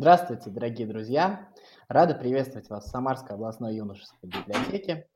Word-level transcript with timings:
Здравствуйте, 0.00 0.48
дорогие 0.48 0.86
друзья! 0.86 1.46
Рада 1.86 2.14
приветствовать 2.14 2.70
вас 2.70 2.86
в 2.86 2.88
Самарской 2.88 3.34
областной 3.34 3.76
юношеской 3.76 4.30
библиотеке. 4.30 5.06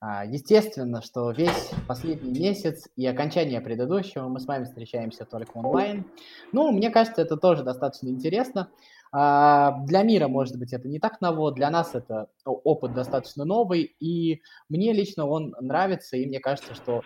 А, 0.00 0.24
естественно, 0.24 1.02
что 1.02 1.30
весь 1.30 1.72
последний 1.86 2.40
месяц 2.40 2.88
и 2.96 3.04
окончание 3.04 3.60
предыдущего 3.60 4.28
мы 4.28 4.40
с 4.40 4.46
вами 4.46 4.64
встречаемся 4.64 5.26
только 5.26 5.58
онлайн. 5.58 6.06
Ну, 6.52 6.72
мне 6.72 6.88
кажется, 6.88 7.20
это 7.20 7.36
тоже 7.36 7.64
достаточно 7.64 8.08
интересно. 8.08 8.70
А, 9.12 9.72
для 9.84 10.02
мира, 10.04 10.26
может 10.26 10.58
быть, 10.58 10.72
это 10.72 10.88
не 10.88 11.00
так 11.00 11.20
ново, 11.20 11.52
для 11.52 11.68
нас 11.68 11.94
это 11.94 12.30
опыт 12.46 12.94
достаточно 12.94 13.44
новый, 13.44 13.94
и 14.00 14.40
мне 14.70 14.94
лично 14.94 15.26
он 15.26 15.54
нравится, 15.60 16.16
и 16.16 16.24
мне 16.24 16.40
кажется, 16.40 16.74
что 16.74 17.02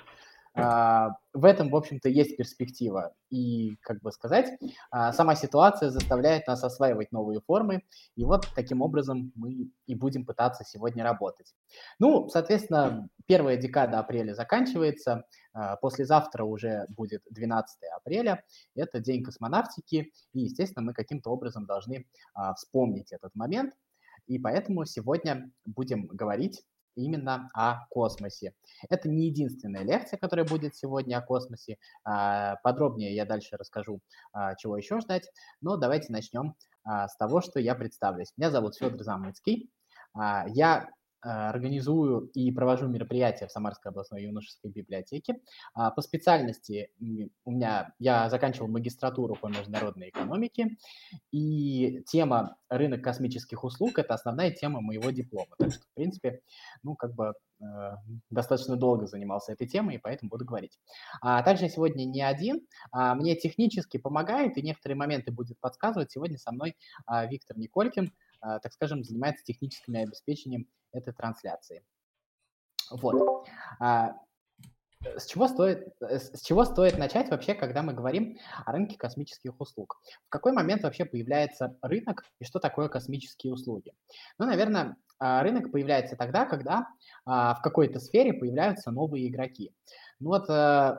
в 0.55 1.45
этом, 1.45 1.69
в 1.69 1.77
общем-то, 1.77 2.09
есть 2.09 2.37
перспектива. 2.37 3.13
И, 3.29 3.77
как 3.83 4.01
бы 4.01 4.13
сказать, 4.13 4.57
а, 4.91 5.13
сама 5.13 5.35
ситуация 5.35 5.91
заставляет 5.91 6.47
нас 6.47 6.63
осваивать 6.63 7.11
новые 7.11 7.41
формы, 7.41 7.83
и 8.15 8.25
вот 8.25 8.47
таким 8.55 8.81
образом 8.81 9.33
мы 9.35 9.71
и 9.87 9.95
будем 9.97 10.25
пытаться 10.25 10.63
сегодня 10.65 11.03
работать. 11.03 11.53
Ну, 11.99 12.29
соответственно, 12.29 13.09
первая 13.27 13.57
декада 13.57 13.99
апреля 13.99 14.35
заканчивается, 14.35 15.25
а, 15.53 15.75
послезавтра 15.77 16.45
уже 16.45 16.87
будет 16.89 17.23
12 17.31 17.89
апреля, 17.97 18.45
это 18.77 19.01
День 19.01 19.25
космонавтики, 19.25 20.13
и, 20.33 20.41
естественно, 20.41 20.85
мы 20.85 20.95
каким-то 20.95 21.31
образом 21.31 21.67
должны 21.67 22.07
вспомнить 22.57 23.13
этот 23.13 23.35
момент, 23.35 23.75
и 24.29 24.39
поэтому 24.39 24.85
сегодня 24.85 25.51
будем 25.65 26.07
говорить 26.07 26.63
именно 26.95 27.51
о 27.55 27.87
космосе. 27.91 28.55
Это 28.89 29.09
не 29.09 29.27
единственная 29.27 29.83
лекция, 29.83 30.19
которая 30.19 30.47
будет 30.47 30.75
сегодня 30.75 31.19
о 31.19 31.23
космосе. 31.23 31.79
А, 32.05 32.57
подробнее 32.63 33.15
я 33.15 33.25
дальше 33.25 33.57
расскажу, 33.57 34.01
а, 34.33 34.55
чего 34.55 34.77
еще 34.77 35.01
ждать. 35.01 35.31
Но 35.61 35.77
давайте 35.77 36.13
начнем 36.13 36.55
а, 36.85 37.09
с 37.09 37.17
того, 37.17 37.41
что 37.41 37.61
я 37.61 37.75
представлюсь. 37.75 38.33
Меня 38.37 38.51
зовут 38.51 38.77
Федор 38.77 39.03
Замыцкий. 39.03 39.71
Я 40.17 40.91
организую 41.25 42.27
и 42.35 42.51
провожу 42.53 42.87
мероприятия 42.87 43.47
в 43.47 43.53
Самарской 43.53 43.91
областной 43.91 44.25
юношеской 44.25 44.71
библиотеке. 44.71 45.41
А, 45.75 45.91
по 45.91 46.03
специальности 46.03 46.91
у 47.45 47.51
меня 47.51 47.93
я 47.99 48.29
заканчивал 48.29 48.69
магистратуру 48.69 49.35
по 49.35 49.47
международной 49.47 50.11
экономике, 50.11 50.77
и 51.33 52.03
тема 52.07 52.57
рынок 52.69 53.03
космических 53.03 53.65
услуг– 53.65 53.93
это 53.99 54.15
основная 54.15 54.51
тема 54.51 54.81
моего 54.81 55.11
диплома. 55.11 55.55
Так 55.59 55.73
что, 55.73 55.83
в 55.83 55.95
принципе, 55.95 56.41
ну, 56.83 56.95
как 56.95 57.15
бы 57.15 57.33
э, 57.61 57.65
достаточно 58.31 58.77
долго 58.77 59.07
занимался 59.07 59.53
этой 59.53 59.67
темой, 59.67 59.97
и 59.97 59.99
поэтому 59.99 60.29
буду 60.29 60.45
говорить. 60.45 60.79
А 61.21 61.43
также 61.43 61.69
сегодня 61.69 62.05
не 62.05 62.23
один, 62.23 62.67
а 62.93 63.15
мне 63.15 63.35
технически 63.37 63.97
помогает 63.97 64.57
и 64.57 64.63
некоторые 64.63 64.97
моменты 64.97 65.33
будет 65.33 65.59
подсказывать. 65.61 66.13
Сегодня 66.13 66.39
со 66.39 66.53
мной 66.53 66.77
а, 67.07 67.27
Виктор 67.27 67.57
Николькин, 67.57 68.07
а, 68.07 68.24
так 68.63 68.73
скажем, 68.73 69.05
занимается 69.05 69.45
техническим 69.45 69.95
обеспечением 69.95 70.67
этой 70.93 71.13
трансляции. 71.13 71.85
Вот. 72.91 73.47
А, 73.81 74.17
с 75.17 75.27
чего, 75.27 75.49
стоит, 75.49 75.89
э, 76.01 76.19
с 76.19 76.41
чего 76.43 76.65
стоит 76.65 76.99
начать 76.99 77.31
вообще, 77.31 77.55
когда 77.55 77.83
мы 77.83 77.93
говорим 77.93 78.39
о 78.65 78.73
рынке 78.73 78.97
космических 78.97 79.61
услуг? 79.61 80.01
В 80.27 80.31
какой 80.31 80.53
момент 80.53 80.83
вообще 80.83 81.05
появляется 81.05 81.77
рынок 81.83 82.25
и 82.41 82.45
что 82.45 82.59
такое 82.59 82.89
космические 82.89 83.53
услуги? 83.53 83.93
Ну, 84.39 84.47
наверное, 84.47 84.97
а, 85.19 85.43
рынок 85.43 85.71
появляется 85.73 86.17
тогда, 86.17 86.45
когда 86.45 86.87
в 87.25 87.61
какой-то 87.63 88.01
сфере 88.01 88.35
появляются 88.35 88.91
новые 88.91 89.29
игроки. 89.29 89.73
Ну 90.21 90.31
вот 90.31 90.49
э, 90.49 90.53
э, 90.53 90.97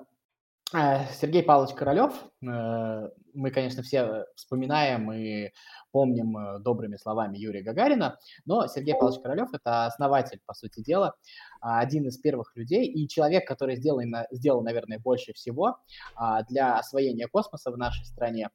Сергей 0.72 1.44
Павлович 1.44 1.76
Королев, 1.76 2.14
мы, 2.42 3.52
конечно, 3.52 3.84
все 3.84 4.26
вспоминаем 4.36 5.12
и 5.12 5.52
помним 5.92 6.38
э, 6.38 6.60
добрыми 6.60 6.98
словами 6.98 7.38
Юрия 7.38 7.62
Гагарина, 7.62 8.18
но 8.46 8.68
Сергей 8.68 8.96
Павлович 8.96 9.22
Королев– 9.22 9.50
это 9.54 9.86
основатель, 9.86 10.42
по 10.46 10.54
сути 10.54 10.82
дела, 10.82 11.16
а, 11.62 11.80
один 11.80 12.08
из 12.08 12.18
первых 12.18 12.56
людей 12.56 12.86
и 12.86 13.08
человек, 13.08 13.48
который 13.48 13.78
сделал, 13.78 14.02
сделал 14.32 14.62
наверное, 14.62 15.00
больше 15.00 15.34
всего 15.34 15.78
а, 16.16 16.44
для 16.44 16.78
освоения 16.78 17.28
космоса 17.28 17.72
в 17.72 17.78
нашей 17.78 18.06
стране 18.06 18.50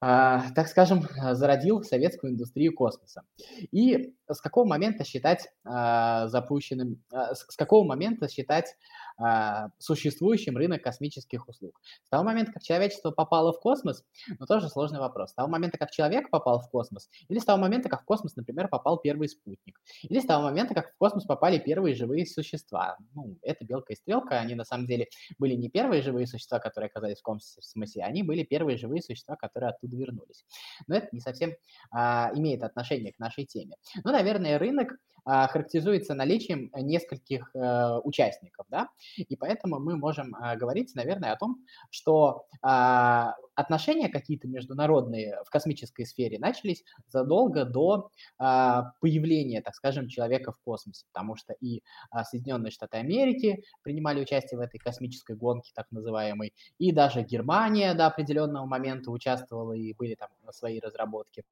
так 0.00 0.68
скажем, 0.68 1.02
зародил 1.32 1.82
советскую 1.82 2.32
индустрию 2.32 2.74
космоса. 2.74 3.22
И 3.72 4.14
с 4.28 4.40
какого 4.40 4.66
момента 4.66 5.04
считать 5.04 5.48
запущенным, 5.64 7.02
с 7.10 7.56
какого 7.56 7.84
момента 7.84 8.28
считать 8.28 8.76
а, 9.20 9.70
существующим 9.78 10.56
рынок 10.56 10.82
космических 10.82 11.48
услуг. 11.48 11.80
С 12.04 12.08
того 12.08 12.22
момента, 12.22 12.52
как 12.52 12.62
человечество 12.62 13.10
попало 13.10 13.52
в 13.52 13.58
космос, 13.58 14.04
ну 14.38 14.46
тоже 14.46 14.68
сложный 14.68 15.00
вопрос. 15.00 15.30
С 15.30 15.34
того 15.34 15.48
момента, 15.48 15.76
как 15.76 15.90
человек 15.90 16.30
попал 16.30 16.60
в 16.60 16.70
космос, 16.70 17.10
или 17.28 17.40
с 17.40 17.44
того 17.44 17.58
момента, 17.58 17.88
как 17.88 18.02
в 18.02 18.04
космос, 18.04 18.36
например, 18.36 18.68
попал 18.68 18.98
первый 18.98 19.28
спутник, 19.28 19.80
или 20.02 20.20
с 20.20 20.24
того 20.24 20.44
момента, 20.44 20.72
как 20.72 20.92
в 20.92 20.96
космос 20.98 21.24
попали 21.24 21.58
первые 21.58 21.96
живые 21.96 22.26
существа. 22.26 22.96
Ну, 23.12 23.36
это 23.42 23.64
белка 23.64 23.92
и 23.92 23.96
стрелка, 23.96 24.38
они 24.38 24.54
на 24.54 24.64
самом 24.64 24.86
деле 24.86 25.08
были 25.36 25.54
не 25.54 25.68
первые 25.68 26.00
живые 26.00 26.28
существа, 26.28 26.60
которые 26.60 26.86
оказались 26.86 27.18
в 27.18 27.22
космосе, 27.22 28.02
они 28.04 28.22
были 28.22 28.44
первые 28.44 28.78
живые 28.78 29.02
существа, 29.02 29.34
которые 29.34 29.70
оттуда 29.70 29.87
вернулись. 29.96 30.44
Но 30.86 30.96
это 30.96 31.08
не 31.12 31.20
совсем 31.20 31.52
а, 31.90 32.30
имеет 32.34 32.62
отношение 32.62 33.12
к 33.12 33.18
нашей 33.18 33.44
теме. 33.44 33.76
Ну, 34.04 34.12
наверное, 34.12 34.58
рынок 34.58 34.98
а, 35.30 35.46
характеризуется 35.46 36.14
наличием 36.14 36.70
нескольких 36.74 37.54
э, 37.54 37.98
участников, 38.02 38.64
да, 38.70 38.88
и 39.18 39.36
поэтому 39.36 39.78
мы 39.78 39.94
можем 39.94 40.34
а, 40.34 40.56
говорить, 40.56 40.94
наверное, 40.94 41.32
о 41.32 41.36
том, 41.36 41.66
что 41.90 42.46
а, 42.62 43.34
отношения 43.54 44.08
какие-то 44.08 44.48
международные 44.48 45.36
в 45.44 45.50
космической 45.50 46.06
сфере 46.06 46.38
начались 46.38 46.82
задолго 47.08 47.66
до 47.66 48.10
появления, 48.38 49.60
так 49.60 49.74
скажем, 49.74 50.08
человека 50.08 50.52
в 50.52 50.60
космосе, 50.60 51.04
потому 51.12 51.36
что 51.36 51.54
и 51.60 51.82
Соединенные 52.30 52.70
Штаты 52.70 52.98
Америки 52.98 53.64
принимали 53.82 54.22
участие 54.22 54.58
в 54.58 54.60
этой 54.60 54.78
космической 54.78 55.34
гонке, 55.34 55.72
так 55.74 55.90
называемой, 55.90 56.54
и 56.78 56.92
даже 56.92 57.22
Германия 57.22 57.94
до 57.94 58.06
определенного 58.06 58.64
момента 58.64 59.10
участвовала 59.10 59.72
и 59.78 59.94
были 59.94 60.14
там 60.14 60.28
свои 60.52 60.80
разработки. 60.80 61.44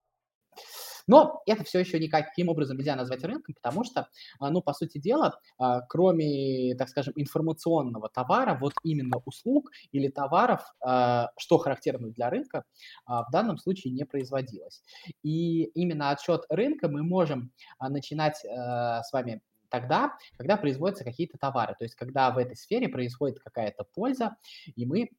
Но 1.07 1.43
это 1.47 1.65
все 1.65 1.81
еще 1.81 2.01
никаким 2.01 2.49
образом 2.49 2.77
нельзя 2.77 2.97
назвать 2.97 3.23
рынком, 3.25 3.55
потому 3.55 3.85
что, 3.85 4.09
а, 4.39 4.51
ну, 4.51 4.61
по 4.61 4.73
сути 4.73 4.99
дела, 4.99 5.39
а, 5.59 5.81
кроме, 5.83 6.75
так 6.77 6.89
скажем, 6.89 7.13
информационного 7.17 8.09
товара, 8.09 8.59
вот 8.61 8.73
именно 8.83 9.19
услуг 9.25 9.71
или 9.93 10.09
товаров, 10.09 10.63
а, 10.81 11.31
что 11.39 11.59
характерно 11.59 12.09
для 12.11 12.31
рынка, 12.31 12.65
в 13.07 13.29
данном 13.31 13.59
случае 13.59 13.93
не 13.93 14.05
производилось. 14.05 14.83
И 15.23 15.65
именно 15.75 16.11
отсчет 16.11 16.45
рынка 16.49 16.89
мы 16.89 17.03
можем 17.03 17.53
начинать 17.81 18.37
с 18.37 19.13
вами 19.13 19.41
тогда, 19.69 20.17
когда 20.37 20.57
производятся 20.57 21.05
какие-то 21.05 21.39
товары, 21.39 21.75
то 21.79 21.85
есть 21.85 21.95
когда 21.95 22.31
в 22.31 22.39
этой 22.39 22.57
сфере 22.57 22.89
происходит 22.89 23.41
какая-то 23.41 23.85
польза, 23.85 24.37
и 24.75 24.87
мы 24.87 25.11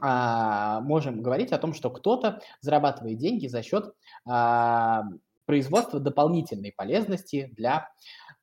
а, 0.00 0.80
можем 0.80 1.22
говорить 1.22 1.52
о 1.52 1.58
том, 1.58 1.72
что 1.74 1.90
кто-то 1.90 2.40
зарабатывает 2.60 3.18
деньги 3.18 3.46
за 3.46 3.62
счет 3.62 3.94
а, 4.24 5.04
производства 5.46 6.00
дополнительной 6.00 6.72
полезности 6.72 7.50
для, 7.56 7.88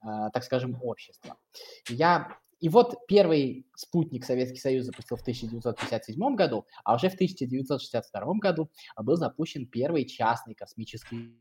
а, 0.01 0.29
так 0.29 0.43
скажем, 0.43 0.77
общества. 0.81 1.37
Я 1.89 2.37
и 2.59 2.69
вот 2.69 2.95
первый 3.07 3.67
спутник 3.75 4.23
Советский 4.23 4.59
Союз 4.59 4.85
запустил 4.85 5.17
в 5.17 5.21
1957 5.21 6.35
году, 6.35 6.65
а 6.85 6.95
уже 6.95 7.09
в 7.09 7.15
1962 7.15 8.33
году 8.35 8.69
был 8.95 9.17
запущен 9.17 9.67
первый 9.67 10.05
частный 10.05 10.55
космический 10.55 11.37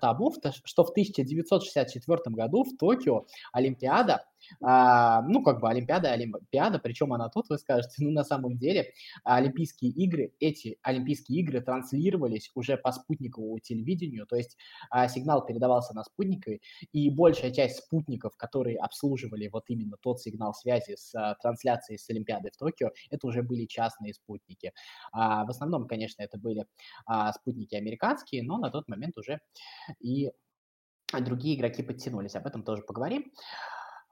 тому, 0.00 0.32
что 0.64 0.84
в 0.84 0.90
1964 0.90 2.18
году 2.26 2.64
в 2.64 2.76
Токио 2.76 3.26
Олимпиада 3.52 4.24
а, 4.62 5.22
ну, 5.22 5.42
как 5.42 5.60
бы 5.60 5.68
Олимпиада, 5.68 6.12
Олимпиада, 6.12 6.78
причем 6.78 7.12
она 7.12 7.28
тут, 7.28 7.48
вы 7.48 7.58
скажете, 7.58 7.96
ну, 7.98 8.10
на 8.10 8.24
самом 8.24 8.56
деле, 8.58 8.92
Олимпийские 9.24 9.90
игры, 9.92 10.32
эти 10.40 10.78
Олимпийские 10.82 11.40
игры 11.40 11.60
транслировались 11.60 12.50
уже 12.54 12.76
по 12.76 12.92
спутниковому 12.92 13.58
телевидению, 13.60 14.26
то 14.26 14.36
есть 14.36 14.56
а, 14.90 15.08
сигнал 15.08 15.44
передавался 15.44 15.94
на 15.94 16.04
спутнике, 16.04 16.60
и 16.92 17.10
большая 17.10 17.50
часть 17.50 17.78
спутников, 17.78 18.36
которые 18.36 18.78
обслуживали 18.78 19.48
вот 19.48 19.64
именно 19.68 19.96
тот 20.00 20.20
сигнал 20.20 20.54
связи 20.54 20.96
с 20.96 21.14
а, 21.14 21.34
трансляцией 21.36 21.98
с 21.98 22.08
Олимпиады 22.10 22.50
в 22.52 22.56
Токио, 22.56 22.90
это 23.10 23.26
уже 23.26 23.42
были 23.42 23.66
частные 23.66 24.14
спутники. 24.14 24.72
А, 25.12 25.44
в 25.44 25.50
основном, 25.50 25.86
конечно, 25.86 26.22
это 26.22 26.38
были 26.38 26.66
а, 27.06 27.32
спутники 27.32 27.74
американские, 27.74 28.42
но 28.42 28.58
на 28.58 28.70
тот 28.70 28.88
момент 28.88 29.16
уже 29.18 29.40
и 30.00 30.30
другие 31.20 31.56
игроки 31.56 31.82
подтянулись, 31.82 32.36
об 32.36 32.46
этом 32.46 32.62
тоже 32.62 32.82
поговорим. 32.82 33.32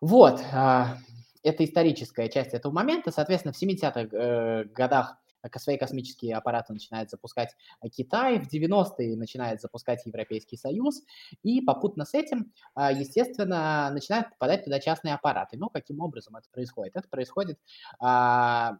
Вот, 0.00 0.40
а, 0.52 0.98
это 1.42 1.64
историческая 1.64 2.28
часть 2.28 2.54
этого 2.54 2.72
момента. 2.72 3.10
Соответственно, 3.10 3.52
в 3.52 3.62
70-х 3.62 4.00
э, 4.16 4.64
годах 4.64 5.16
свои 5.58 5.78
космические 5.78 6.34
аппараты 6.36 6.72
начинает 6.72 7.10
запускать 7.10 7.54
Китай, 7.92 8.40
в 8.40 8.52
90-е 8.52 9.16
начинает 9.16 9.60
запускать 9.60 10.04
Европейский 10.04 10.56
Союз, 10.56 11.02
и 11.42 11.60
попутно 11.60 12.04
с 12.04 12.14
этим, 12.14 12.52
а, 12.74 12.92
естественно, 12.92 13.90
начинают 13.92 14.30
попадать 14.30 14.64
туда 14.64 14.80
частные 14.80 15.14
аппараты. 15.14 15.56
Ну, 15.56 15.70
каким 15.70 16.00
образом 16.00 16.36
это 16.36 16.48
происходит? 16.50 16.96
Это 16.96 17.08
происходит 17.08 17.58
а, 18.00 18.78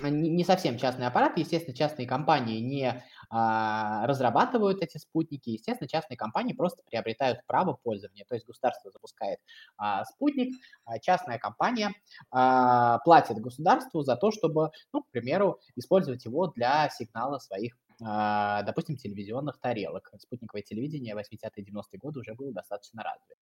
не 0.00 0.44
совсем 0.44 0.78
частный 0.78 1.06
аппарат. 1.06 1.36
Естественно, 1.36 1.76
частные 1.76 2.06
компании 2.06 2.60
не 2.60 3.02
а, 3.30 4.06
разрабатывают 4.06 4.82
эти 4.82 4.98
спутники. 4.98 5.50
Естественно, 5.50 5.88
частные 5.88 6.16
компании 6.16 6.54
просто 6.54 6.82
приобретают 6.84 7.40
право 7.46 7.78
пользования. 7.82 8.24
То 8.28 8.34
есть 8.34 8.46
государство 8.46 8.90
запускает 8.90 9.38
а, 9.76 10.04
спутник, 10.04 10.54
а 10.84 10.98
частная 10.98 11.38
компания 11.38 11.92
а, 12.30 12.98
платит 13.00 13.38
государству 13.38 14.02
за 14.02 14.16
то, 14.16 14.30
чтобы, 14.30 14.70
ну, 14.92 15.02
к 15.02 15.10
примеру, 15.10 15.60
использовать 15.76 16.24
его 16.24 16.48
для 16.48 16.88
сигнала 16.90 17.38
своих 17.38 17.76
а, 18.04 18.62
допустим, 18.62 18.96
телевизионных 18.96 19.58
тарелок. 19.60 20.10
Спутниковое 20.18 20.62
телевидение 20.62 21.14
80-е 21.14 21.64
90-е 21.64 21.98
годы 21.98 22.20
уже 22.20 22.34
было 22.34 22.52
достаточно 22.52 23.02
развито. 23.02 23.40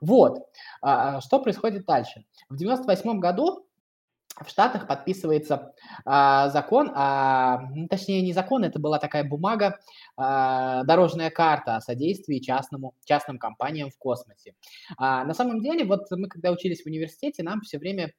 Вот. 0.00 0.38
А, 0.82 1.20
что 1.20 1.40
происходит 1.40 1.84
дальше? 1.86 2.24
В 2.48 2.56
98 2.56 3.18
году 3.18 3.66
в 4.44 4.48
Штатах 4.48 4.86
подписывается 4.86 5.72
а, 6.04 6.48
закон, 6.48 6.90
а, 6.94 7.62
точнее 7.88 8.22
не 8.22 8.32
закон, 8.32 8.64
это 8.64 8.78
была 8.78 8.98
такая 8.98 9.24
бумага, 9.24 9.78
а, 10.16 10.84
дорожная 10.84 11.30
карта 11.30 11.76
о 11.76 11.80
содействии 11.80 12.38
частному, 12.38 12.94
частным 13.04 13.38
компаниям 13.38 13.90
в 13.90 13.98
космосе. 13.98 14.54
А, 14.96 15.24
на 15.24 15.34
самом 15.34 15.60
деле, 15.60 15.84
вот 15.84 16.10
мы 16.10 16.28
когда 16.28 16.50
учились 16.50 16.82
в 16.82 16.86
университете, 16.86 17.42
нам 17.42 17.60
все 17.60 17.78
время, 17.78 18.12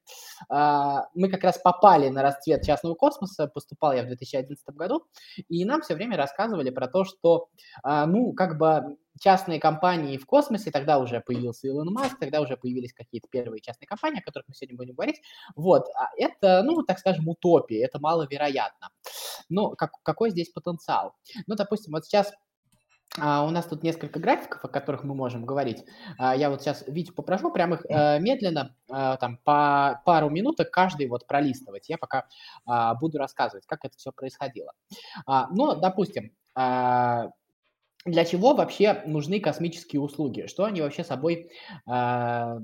а, 0.49 1.07
мы 1.15 1.29
как 1.29 1.43
раз 1.43 1.57
попали 1.57 2.09
на 2.09 2.21
расцвет 2.21 2.63
частного 2.63 2.95
космоса, 2.95 3.47
поступал 3.47 3.93
я 3.93 4.03
в 4.03 4.07
2011 4.07 4.75
году, 4.75 5.05
и 5.49 5.65
нам 5.65 5.81
все 5.81 5.95
время 5.95 6.17
рассказывали 6.17 6.69
про 6.69 6.87
то, 6.87 7.03
что, 7.03 7.47
а, 7.83 8.05
ну, 8.05 8.33
как 8.33 8.57
бы 8.57 8.97
частные 9.19 9.59
компании 9.59 10.17
в 10.17 10.25
космосе, 10.25 10.71
тогда 10.71 10.99
уже 10.99 11.21
появился 11.21 11.67
Илон 11.67 11.93
Маск, 11.93 12.19
тогда 12.19 12.41
уже 12.41 12.57
появились 12.57 12.93
какие-то 12.93 13.27
первые 13.29 13.61
частные 13.61 13.87
компании, 13.87 14.19
о 14.19 14.23
которых 14.23 14.47
мы 14.47 14.55
сегодня 14.55 14.77
будем 14.77 14.93
говорить. 14.93 15.21
Вот, 15.55 15.87
а 15.95 16.09
это, 16.17 16.63
ну, 16.63 16.83
так 16.83 16.99
скажем, 16.99 17.27
утопия, 17.27 17.83
это 17.83 17.99
маловероятно. 17.99 18.89
Но 19.49 19.71
как, 19.71 19.91
какой 20.03 20.31
здесь 20.31 20.49
потенциал? 20.49 21.15
Ну, 21.47 21.55
допустим, 21.55 21.93
вот 21.93 22.05
сейчас 22.05 22.31
а, 23.19 23.43
у 23.43 23.49
нас 23.49 23.65
тут 23.65 23.83
несколько 23.83 24.19
графиков, 24.19 24.63
о 24.63 24.69
которых 24.69 25.03
мы 25.03 25.13
можем 25.13 25.45
говорить. 25.45 25.83
А, 26.17 26.35
я 26.35 26.49
вот 26.49 26.61
сейчас 26.61 26.83
Витю 26.87 27.13
попрошу 27.13 27.51
прямо 27.51 27.75
их 27.75 27.85
а, 27.89 28.19
медленно, 28.19 28.75
а, 28.89 29.17
там, 29.17 29.37
по 29.43 30.01
пару 30.05 30.29
минуток 30.29 30.71
каждый 30.71 31.07
вот 31.07 31.27
пролистывать. 31.27 31.89
Я 31.89 31.97
пока 31.97 32.27
а, 32.65 32.95
буду 32.95 33.17
рассказывать, 33.17 33.65
как 33.65 33.83
это 33.83 33.97
все 33.97 34.11
происходило. 34.13 34.71
А, 35.25 35.47
но, 35.49 35.75
допустим, 35.75 36.31
а, 36.55 37.31
для 38.05 38.25
чего 38.25 38.53
вообще 38.53 39.03
нужны 39.05 39.39
космические 39.39 40.01
услуги? 40.01 40.47
Что 40.47 40.65
они 40.65 40.81
вообще 40.81 41.03
собой 41.03 41.51
э, 41.87 42.59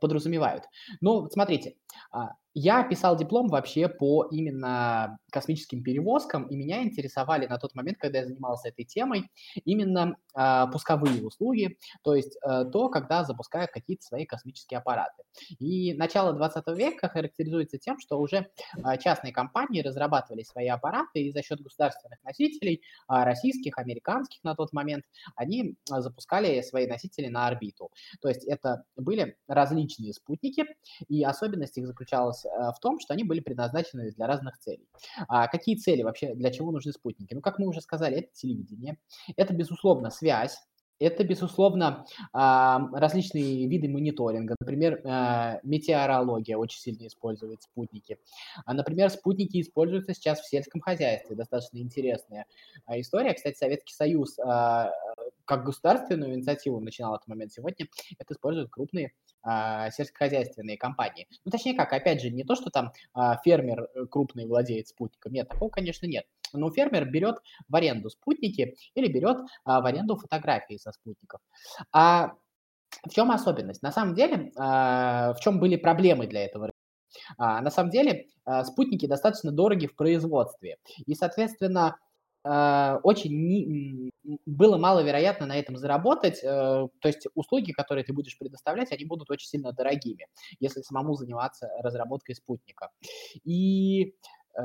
подразумевают? 0.00 0.64
Ну, 1.00 1.28
смотрите, 1.30 1.76
а, 2.10 2.30
я 2.58 2.82
писал 2.84 3.18
диплом 3.18 3.48
вообще 3.48 3.86
по 3.86 4.24
именно 4.30 5.18
космическим 5.30 5.82
перевозкам, 5.82 6.44
и 6.44 6.56
меня 6.56 6.82
интересовали 6.82 7.46
на 7.46 7.58
тот 7.58 7.74
момент, 7.74 7.98
когда 7.98 8.20
я 8.20 8.26
занимался 8.26 8.68
этой 8.70 8.86
темой, 8.86 9.30
именно 9.66 10.16
э, 10.34 10.64
пусковые 10.72 11.22
услуги, 11.22 11.76
то 12.02 12.14
есть 12.14 12.38
э, 12.42 12.64
то, 12.72 12.88
когда 12.88 13.24
запускают 13.24 13.72
какие-то 13.72 14.04
свои 14.04 14.24
космические 14.24 14.78
аппараты. 14.78 15.22
И 15.58 15.92
начало 15.92 16.32
20 16.32 16.66
века 16.68 17.10
характеризуется 17.10 17.76
тем, 17.76 17.98
что 17.98 18.18
уже 18.18 18.46
э, 18.78 18.98
частные 19.04 19.34
компании 19.34 19.82
разрабатывали 19.82 20.42
свои 20.42 20.68
аппараты, 20.68 21.24
и 21.24 21.32
за 21.32 21.42
счет 21.42 21.60
государственных 21.60 22.24
носителей, 22.24 22.76
э, 22.76 22.80
российских, 23.24 23.76
американских 23.76 24.42
на 24.44 24.54
тот 24.54 24.72
момент, 24.72 25.04
они 25.34 25.74
э, 25.92 26.00
запускали 26.00 26.62
свои 26.62 26.86
носители 26.86 27.28
на 27.28 27.48
орбиту. 27.48 27.90
То 28.22 28.28
есть 28.28 28.44
это 28.44 28.84
были 28.96 29.36
различные 29.46 30.14
спутники, 30.14 30.64
и 31.08 31.22
особенность 31.22 31.76
их 31.76 31.86
заключалась 31.86 32.45
в 32.56 32.76
том, 32.80 32.98
что 33.00 33.14
они 33.14 33.24
были 33.24 33.40
предназначены 33.40 34.10
для 34.12 34.26
разных 34.26 34.58
целей. 34.58 34.88
А 35.28 35.48
какие 35.48 35.76
цели 35.76 36.02
вообще, 36.02 36.34
для 36.34 36.50
чего 36.50 36.72
нужны 36.72 36.92
спутники? 36.92 37.34
Ну, 37.34 37.40
как 37.40 37.58
мы 37.58 37.66
уже 37.66 37.80
сказали, 37.80 38.18
это 38.18 38.28
телевидение, 38.32 38.98
это, 39.36 39.54
безусловно, 39.54 40.10
связь, 40.10 40.58
это, 40.98 41.24
безусловно, 41.24 42.06
различные 42.32 43.66
виды 43.66 43.88
мониторинга. 43.88 44.56
Например, 44.58 45.00
э, 45.04 45.60
метеорология 45.62 46.56
очень 46.56 46.80
сильно 46.80 47.06
использует 47.06 47.62
спутники. 47.62 48.18
А, 48.64 48.72
например, 48.72 49.10
спутники 49.10 49.60
используются 49.60 50.14
сейчас 50.14 50.40
в 50.40 50.48
сельском 50.48 50.80
хозяйстве. 50.80 51.36
Достаточно 51.36 51.78
интересная 51.78 52.46
а, 52.86 52.98
история. 52.98 53.34
Кстати, 53.34 53.56
Советский 53.56 53.92
Союз 53.92 54.38
а, 54.38 54.90
как 55.44 55.64
государственную 55.64 56.34
инициативу 56.34 56.80
начинал 56.80 57.14
этот 57.14 57.28
момент 57.28 57.52
сегодня, 57.52 57.86
это 58.18 58.34
используют 58.34 58.70
крупные 58.70 59.12
а, 59.42 59.90
сельскохозяйственные 59.90 60.76
компании. 60.76 61.28
Ну, 61.44 61.50
точнее 61.50 61.74
как, 61.74 61.92
опять 61.92 62.20
же, 62.20 62.30
не 62.30 62.44
то, 62.44 62.54
что 62.54 62.70
там 62.70 62.92
а, 63.14 63.36
фермер 63.44 63.88
э, 63.94 64.06
крупный 64.06 64.46
владеет 64.46 64.88
спутником, 64.88 65.32
нет, 65.32 65.48
такого, 65.48 65.70
конечно, 65.70 66.06
нет. 66.06 66.26
Но 66.52 66.70
фермер 66.70 67.10
берет 67.10 67.36
в 67.68 67.76
аренду 67.76 68.10
спутники 68.10 68.76
или 68.94 69.12
берет 69.12 69.38
а, 69.64 69.80
в 69.80 69.86
аренду 69.86 70.16
фотографии 70.16 70.76
со 70.76 70.92
спутников. 70.92 71.40
А 71.92 72.32
в 73.06 73.10
чем 73.10 73.30
особенность? 73.30 73.82
На 73.82 73.92
самом 73.92 74.14
деле, 74.14 74.52
а, 74.56 75.34
в 75.34 75.40
чем 75.40 75.60
были 75.60 75.76
проблемы 75.76 76.26
для 76.26 76.44
этого 76.44 76.70
а, 77.38 77.60
на 77.60 77.70
самом 77.70 77.90
деле, 77.90 78.26
а, 78.44 78.64
спутники 78.64 79.06
достаточно 79.06 79.52
дороги 79.52 79.86
в 79.86 79.96
производстве. 79.96 80.76
И, 81.06 81.14
соответственно, 81.14 81.96
очень 83.02 83.32
не, 83.32 84.10
было 84.44 84.78
маловероятно 84.78 85.46
на 85.46 85.56
этом 85.56 85.76
заработать. 85.76 86.42
Э, 86.42 86.88
то 87.00 87.08
есть 87.08 87.26
услуги, 87.34 87.72
которые 87.72 88.04
ты 88.04 88.12
будешь 88.12 88.38
предоставлять, 88.38 88.92
они 88.92 89.04
будут 89.04 89.30
очень 89.30 89.48
сильно 89.48 89.72
дорогими, 89.72 90.26
если 90.60 90.82
самому 90.82 91.14
заниматься 91.14 91.68
разработкой 91.82 92.34
спутника. 92.34 92.90
И 93.44 94.14
э, 94.58 94.62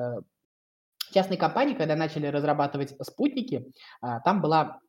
частные 1.13 1.37
компании, 1.37 1.75
когда 1.75 1.95
начали 1.95 2.27
разрабатывать 2.27 2.95
спутники, 3.01 3.71
а, 4.01 4.19
там 4.21 4.41
была 4.41 4.79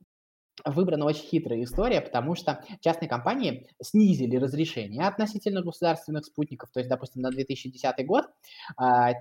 выбрана 0.64 1.06
очень 1.06 1.24
хитрая 1.24 1.62
история, 1.62 2.00
потому 2.00 2.34
что 2.34 2.62
частные 2.80 3.08
компании 3.08 3.66
снизили 3.82 4.36
разрешение 4.36 5.06
относительно 5.06 5.62
государственных 5.62 6.26
спутников. 6.26 6.70
То 6.72 6.80
есть, 6.80 6.90
допустим, 6.90 7.22
на 7.22 7.30
2010 7.30 8.06
год 8.06 8.26
а, 8.76 9.12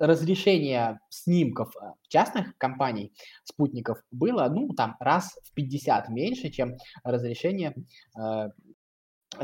разрешение 0.00 0.98
снимков 1.10 1.74
э, 1.76 1.92
частных 2.08 2.56
компаний, 2.58 3.12
спутников, 3.44 4.02
было, 4.10 4.48
ну, 4.48 4.68
там, 4.74 4.96
раз 4.98 5.38
в 5.44 5.54
50 5.54 6.08
меньше, 6.08 6.50
чем 6.50 6.76
разрешение 7.04 7.74
э, 8.18 8.48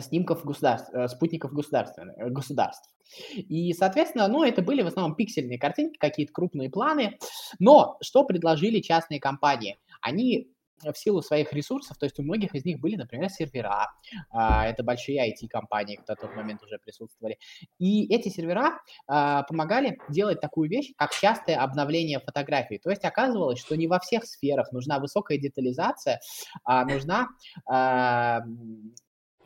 снимков 0.00 0.44
государств, 0.44 0.92
э, 0.92 1.08
спутников 1.08 1.52
государственных, 1.52 2.16
э, 2.18 2.30
государств. 2.30 2.90
И, 3.36 3.72
соответственно, 3.72 4.26
ну, 4.28 4.42
это 4.42 4.62
были 4.62 4.82
в 4.82 4.86
основном 4.86 5.14
пиксельные 5.14 5.58
картинки, 5.58 5.98
какие-то 5.98 6.32
крупные 6.32 6.70
планы. 6.70 7.18
Но 7.58 7.96
что 8.00 8.24
предложили 8.24 8.80
частные 8.80 9.20
компании? 9.20 9.78
Они 10.00 10.48
в 10.82 10.94
силу 10.96 11.22
своих 11.22 11.52
ресурсов, 11.52 11.96
то 11.98 12.04
есть 12.04 12.18
у 12.18 12.22
многих 12.22 12.54
из 12.54 12.64
них 12.64 12.80
были, 12.80 12.96
например, 12.96 13.30
сервера, 13.30 13.92
а, 14.30 14.66
это 14.66 14.82
большие 14.82 15.30
IT-компании, 15.30 15.96
кто 15.96 16.14
в 16.14 16.20
тот 16.20 16.36
момент 16.36 16.62
уже 16.62 16.78
присутствовали, 16.78 17.38
и 17.78 18.12
эти 18.14 18.28
сервера 18.28 18.78
а, 19.06 19.42
помогали 19.44 19.98
делать 20.08 20.40
такую 20.40 20.68
вещь, 20.68 20.92
как 20.96 21.12
частое 21.12 21.56
обновление 21.56 22.20
фотографий, 22.20 22.78
то 22.78 22.90
есть 22.90 23.04
оказывалось, 23.04 23.58
что 23.58 23.76
не 23.76 23.86
во 23.86 23.98
всех 23.98 24.24
сферах 24.24 24.72
нужна 24.72 24.98
высокая 24.98 25.38
детализация, 25.38 26.20
а 26.64 26.84
нужна 26.84 27.28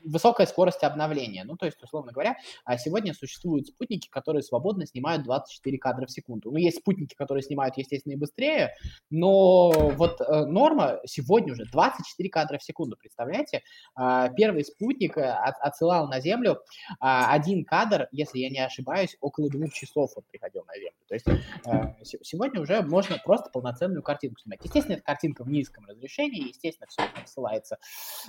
высокая 0.05 0.47
скорость 0.47 0.83
обновления. 0.83 1.45
Ну, 1.45 1.57
то 1.57 1.67
есть, 1.67 1.83
условно 1.83 2.13
говоря, 2.13 2.37
а 2.65 2.79
сегодня 2.79 3.15
существуют 3.15 3.69
спутники, 3.69 4.09
которые 4.09 4.43
свободно 4.43 4.87
снимают 4.87 5.23
24 5.25 5.79
кадра 5.79 6.07
в 6.07 6.11
секунду. 6.11 6.51
Ну, 6.51 6.59
есть 6.59 6.79
спутники, 6.79 7.15
которые 7.15 7.43
снимают, 7.43 7.77
естественно, 7.77 8.13
и 8.13 8.17
быстрее, 8.17 8.75
но 9.11 9.71
вот 9.71 10.21
э, 10.21 10.45
норма 10.47 11.01
сегодня 11.05 11.53
уже 11.53 11.65
24 11.65 12.29
кадра 12.29 12.59
в 12.59 12.63
секунду, 12.63 12.97
представляете? 12.97 13.63
Э, 13.99 14.29
первый 14.37 14.65
спутник 14.65 15.17
э, 15.17 15.23
от, 15.23 15.57
отсылал 15.61 16.09
на 16.09 16.21
Землю 16.21 16.53
э, 16.53 16.95
один 17.01 17.65
кадр, 17.65 18.09
если 18.13 18.39
я 18.39 18.51
не 18.51 18.61
ошибаюсь, 18.61 19.17
около 19.21 19.49
двух 19.49 19.73
часов 19.73 20.11
он 20.17 20.25
приходил 20.31 20.65
на 20.67 20.75
Землю. 20.75 20.93
То 21.09 21.15
есть 21.15 21.27
э, 21.29 22.05
сегодня 22.23 22.61
уже 22.61 22.83
можно 22.83 23.19
просто 23.25 23.51
полноценную 23.51 24.03
картинку 24.03 24.41
снимать. 24.41 24.61
Естественно, 24.65 24.95
это 24.95 25.03
картинка 25.03 25.45
в 25.45 25.51
низком 25.51 25.85
разрешении, 25.87 26.49
естественно, 26.49 26.87
все 26.89 27.03
это 27.03 27.29
ссылается 27.29 27.79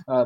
э, 0.07 0.25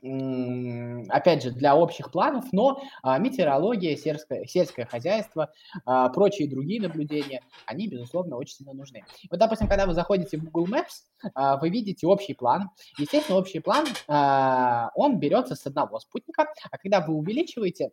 опять 0.00 1.42
же, 1.42 1.50
для 1.50 1.76
общих 1.76 2.10
планов, 2.10 2.46
но 2.52 2.82
а, 3.02 3.18
метеорология, 3.18 3.96
сельское, 3.96 4.46
сельское 4.46 4.86
хозяйство, 4.86 5.52
а, 5.84 6.08
прочие 6.08 6.48
другие 6.48 6.80
наблюдения, 6.80 7.42
они, 7.66 7.88
безусловно, 7.88 8.36
очень 8.36 8.56
сильно 8.56 8.72
нужны. 8.72 9.04
Вот, 9.30 9.38
допустим, 9.38 9.68
когда 9.68 9.86
вы 9.86 9.94
заходите 9.94 10.38
в 10.38 10.44
Google 10.44 10.74
Maps, 10.74 11.30
а, 11.34 11.58
вы 11.58 11.68
видите 11.68 12.06
общий 12.06 12.34
план. 12.34 12.70
Естественно, 12.98 13.38
общий 13.38 13.60
план, 13.60 13.86
он 14.94 15.18
берется 15.18 15.54
с 15.54 15.66
одного 15.66 15.98
спутника, 16.00 16.46
а 16.70 16.78
когда 16.78 17.00
вы 17.00 17.14
увеличиваете 17.14 17.90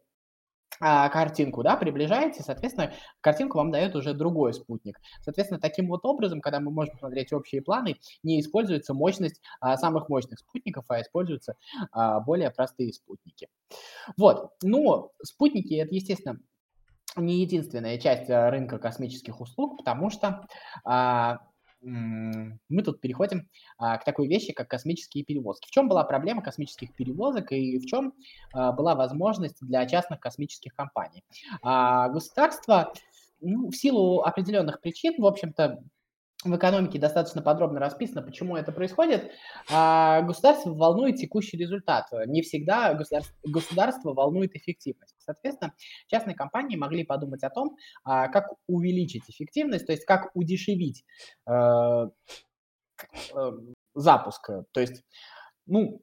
картинку, 0.79 1.63
да, 1.63 1.75
приближаете, 1.75 2.43
соответственно, 2.43 2.93
картинку 3.21 3.57
вам 3.57 3.71
дает 3.71 3.95
уже 3.95 4.13
другой 4.13 4.53
спутник. 4.53 4.99
Соответственно, 5.21 5.59
таким 5.59 5.87
вот 5.87 6.05
образом, 6.05 6.41
когда 6.41 6.59
мы 6.59 6.71
можем 6.71 6.97
смотреть 6.97 7.33
общие 7.33 7.61
планы, 7.61 7.97
не 8.23 8.39
используется 8.39 8.93
мощность 8.93 9.41
а, 9.59 9.77
самых 9.77 10.09
мощных 10.09 10.39
спутников, 10.39 10.85
а 10.89 11.01
используются 11.01 11.55
а, 11.91 12.19
более 12.19 12.51
простые 12.51 12.93
спутники. 12.93 13.47
Вот, 14.17 14.51
но 14.63 15.11
спутники, 15.23 15.73
это, 15.73 15.93
естественно, 15.93 16.39
не 17.15 17.41
единственная 17.41 17.97
часть 17.97 18.29
э, 18.29 18.49
рынка 18.49 18.77
космических 18.77 19.41
услуг, 19.41 19.77
потому 19.77 20.09
что 20.09 20.45
а, 20.85 21.39
мы 21.81 22.83
тут 22.83 22.99
переходим 22.99 23.47
а, 23.77 23.97
к 23.97 24.03
такой 24.03 24.27
вещи, 24.27 24.53
как 24.53 24.67
космические 24.67 25.23
перевозки. 25.23 25.67
В 25.67 25.71
чем 25.71 25.87
была 25.87 26.03
проблема 26.03 26.41
космических 26.41 26.93
перевозок 26.93 27.51
и 27.51 27.77
в 27.79 27.85
чем 27.85 28.13
а, 28.53 28.71
была 28.71 28.95
возможность 28.95 29.57
для 29.61 29.85
частных 29.85 30.19
космических 30.19 30.73
компаний? 30.75 31.23
А, 31.61 32.09
государство 32.09 32.93
ну, 33.41 33.69
в 33.69 33.75
силу 33.75 34.21
определенных 34.21 34.81
причин, 34.81 35.15
в 35.17 35.25
общем-то, 35.25 35.81
в 36.45 36.55
экономике 36.55 36.99
достаточно 36.99 37.41
подробно 37.41 37.81
расписано, 37.81 38.21
почему 38.21 38.55
это 38.55 38.71
происходит. 38.71 39.29
А 39.69 40.21
государство 40.21 40.73
волнует 40.73 41.17
текущий 41.17 41.57
результат. 41.57 42.05
Не 42.27 42.41
всегда 42.41 42.93
государство, 42.93 43.35
государство 43.43 44.13
волнует 44.13 44.55
эффективность. 44.55 45.15
Соответственно, 45.19 45.73
частные 46.07 46.35
компании 46.35 46.77
могли 46.77 47.03
подумать 47.03 47.43
о 47.43 47.49
том, 47.49 47.75
а, 48.05 48.29
как 48.29 48.53
увеличить 48.67 49.29
эффективность, 49.29 49.85
то 49.85 49.91
есть 49.91 50.05
как 50.05 50.29
удешевить 50.33 51.03
э, 51.45 51.51
э, 51.51 52.07
запуск. 53.93 54.49
То 54.71 54.79
есть, 54.79 55.03
ну, 55.65 56.01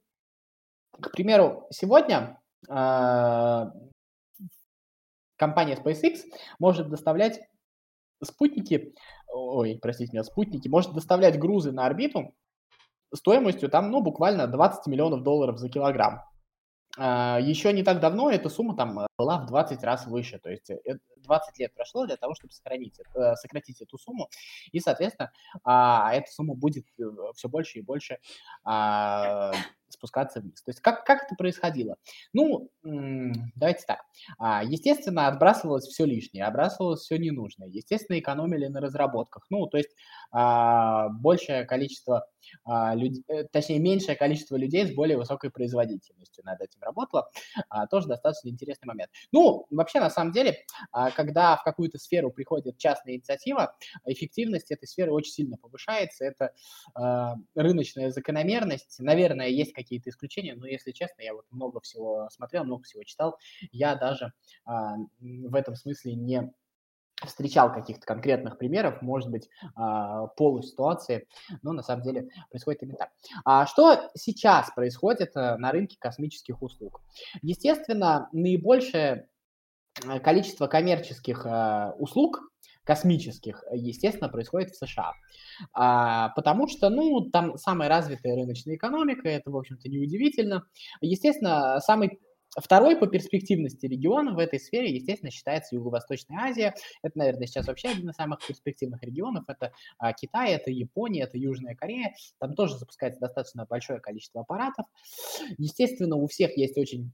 к 0.91 1.11
примеру, 1.13 1.65
сегодня 1.71 2.39
э, 2.69 3.65
компания 5.35 5.75
SpaceX 5.75 6.19
может 6.59 6.89
доставлять 6.89 7.39
спутники 8.23 8.93
ой, 9.31 9.79
простите 9.81 10.11
меня, 10.13 10.23
спутники, 10.23 10.67
может 10.67 10.93
доставлять 10.93 11.39
грузы 11.39 11.71
на 11.71 11.85
орбиту 11.85 12.33
стоимостью 13.13 13.69
там, 13.69 13.91
ну, 13.91 14.01
буквально 14.01 14.47
20 14.47 14.87
миллионов 14.87 15.23
долларов 15.23 15.57
за 15.57 15.69
килограмм. 15.69 16.23
А, 16.97 17.39
Еще 17.39 17.71
не 17.73 17.83
так 17.83 17.99
давно 17.99 18.29
эта 18.29 18.49
сумма 18.49 18.75
там 18.75 19.07
была 19.17 19.39
в 19.39 19.45
20 19.47 19.83
раз 19.83 20.07
выше, 20.07 20.39
то 20.39 20.49
есть 20.49 20.71
20 21.23 21.59
лет 21.59 21.73
прошло 21.73 22.05
для 22.05 22.17
того, 22.17 22.35
чтобы 22.35 22.53
сохранить, 22.53 22.99
э, 22.99 23.35
сократить 23.35 23.81
эту 23.81 23.97
сумму, 23.97 24.29
и, 24.71 24.79
соответственно, 24.79 25.31
а, 25.63 26.13
эта 26.13 26.31
сумма 26.31 26.55
будет 26.55 26.85
э, 26.99 27.03
все 27.35 27.49
больше 27.49 27.79
и 27.79 27.81
больше 27.81 28.19
а, 28.63 29.51
спускаться 29.89 30.41
вниз. 30.41 30.61
То 30.61 30.71
есть 30.71 30.81
как, 30.81 31.05
как 31.05 31.23
это 31.23 31.35
происходило? 31.35 31.95
Ну, 32.33 32.69
давайте 32.83 33.83
так. 33.85 34.01
А, 34.37 34.63
естественно, 34.63 35.27
отбрасывалось 35.27 35.85
все 35.85 36.05
лишнее, 36.05 36.45
отбрасывалось 36.45 37.01
все 37.01 37.17
ненужное. 37.17 37.67
Естественно, 37.67 38.19
экономили 38.19 38.67
на 38.67 38.81
разработках. 38.81 39.45
Ну, 39.49 39.65
то 39.67 39.77
есть 39.77 39.89
а, 40.31 41.09
большее 41.09 41.65
количество 41.65 42.27
людей, 42.93 43.25
э, 43.27 43.43
точнее, 43.51 43.79
меньшее 43.79 44.15
количество 44.15 44.55
людей 44.55 44.87
с 44.87 44.95
более 44.95 45.17
высокой 45.17 45.49
производительностью 45.49 46.45
над 46.45 46.61
этим 46.61 46.81
работало. 46.81 47.29
Тоже 47.91 48.07
достаточно 48.07 48.47
интересный 48.47 48.87
момент. 48.87 49.11
Ну, 49.33 49.65
вообще, 49.69 49.99
на 49.99 50.09
самом 50.09 50.31
деле, 50.31 50.63
когда 51.11 51.55
в 51.57 51.63
какую-то 51.63 51.97
сферу 51.97 52.31
приходит 52.31 52.77
частная 52.77 53.15
инициатива, 53.15 53.75
эффективность 54.05 54.71
этой 54.71 54.87
сферы 54.87 55.11
очень 55.11 55.31
сильно 55.31 55.57
повышается. 55.57 56.25
Это 56.25 56.53
рыночная 57.55 58.11
закономерность. 58.11 58.97
Наверное, 58.99 59.47
есть 59.47 59.73
какие-то 59.73 60.09
исключения, 60.09 60.55
но 60.55 60.65
если 60.67 60.91
честно, 60.91 61.21
я 61.21 61.33
вот 61.33 61.45
много 61.51 61.79
всего 61.81 62.27
смотрел, 62.31 62.63
много 62.63 62.83
всего 62.83 63.03
читал, 63.03 63.37
я 63.71 63.95
даже 63.95 64.33
а, 64.65 64.95
в 65.19 65.55
этом 65.55 65.75
смысле 65.75 66.15
не 66.15 66.53
встречал 67.25 67.73
каких-то 67.73 68.05
конкретных 68.05 68.59
примеров, 68.59 69.01
может 69.01 69.31
быть, 69.31 69.49
а, 69.75 70.27
полуситуации, 70.27 71.27
но 71.63 71.73
на 71.73 71.81
самом 71.81 72.03
деле 72.03 72.29
происходит 72.49 72.83
именно 72.83 72.97
так. 72.97 73.09
А 73.43 73.65
что 73.65 74.11
сейчас 74.13 74.71
происходит 74.71 75.35
э, 75.35 75.57
на 75.57 75.71
рынке 75.71 75.97
космических 75.99 76.61
услуг? 76.61 77.01
Естественно, 77.41 78.29
наибольшее 78.33 79.29
количество 80.23 80.67
коммерческих 80.67 81.45
э, 81.45 81.91
услуг 81.97 82.41
космических, 82.83 83.63
естественно, 83.73 84.29
происходит 84.29 84.71
в 84.71 84.77
США. 84.77 85.11
А, 85.73 86.29
потому 86.29 86.69
что, 86.69 86.89
ну, 86.89 87.29
там 87.29 87.57
самая 87.57 87.89
развитая 87.89 88.35
рыночная 88.35 88.75
экономика, 88.75 89.27
это, 89.27 89.51
в 89.51 89.57
общем-то, 89.57 89.89
неудивительно. 89.89 90.63
Естественно, 91.01 91.81
самый 91.81 92.19
Второй 92.59 92.97
по 92.97 93.05
перспективности 93.05 93.85
регион 93.85 94.33
в 94.33 94.39
этой 94.39 94.59
сфере, 94.59 94.95
естественно, 94.95 95.29
считается 95.29 95.75
Юго-Восточная 95.75 96.39
Азия. 96.39 96.73
Это, 97.03 97.17
наверное, 97.17 97.45
сейчас 97.45 97.67
вообще 97.67 97.89
один 97.89 98.09
из 98.09 98.15
самых 98.15 98.39
перспективных 98.45 99.03
регионов. 99.03 99.43
Это 99.47 99.73
а, 99.99 100.11
Китай, 100.13 100.53
это 100.53 100.71
Япония, 100.71 101.23
это 101.23 101.37
Южная 101.37 101.75
Корея. 101.75 102.15
Там 102.39 102.55
тоже 102.55 102.77
запускается 102.77 103.19
достаточно 103.19 103.65
большое 103.65 103.99
количество 103.99 104.41
аппаратов. 104.41 104.85
Естественно, 105.57 106.15
у 106.15 106.25
всех 106.27 106.57
есть 106.57 106.77
очень 106.77 107.11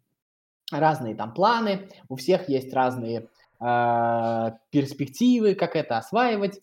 разные 0.79 1.15
там 1.15 1.33
планы, 1.33 1.89
у 2.09 2.15
всех 2.15 2.49
есть 2.49 2.73
разные 2.73 3.27
а, 3.59 4.57
перспективы, 4.73 5.53
как 5.53 5.75
это 5.75 5.99
осваивать. 5.99 6.59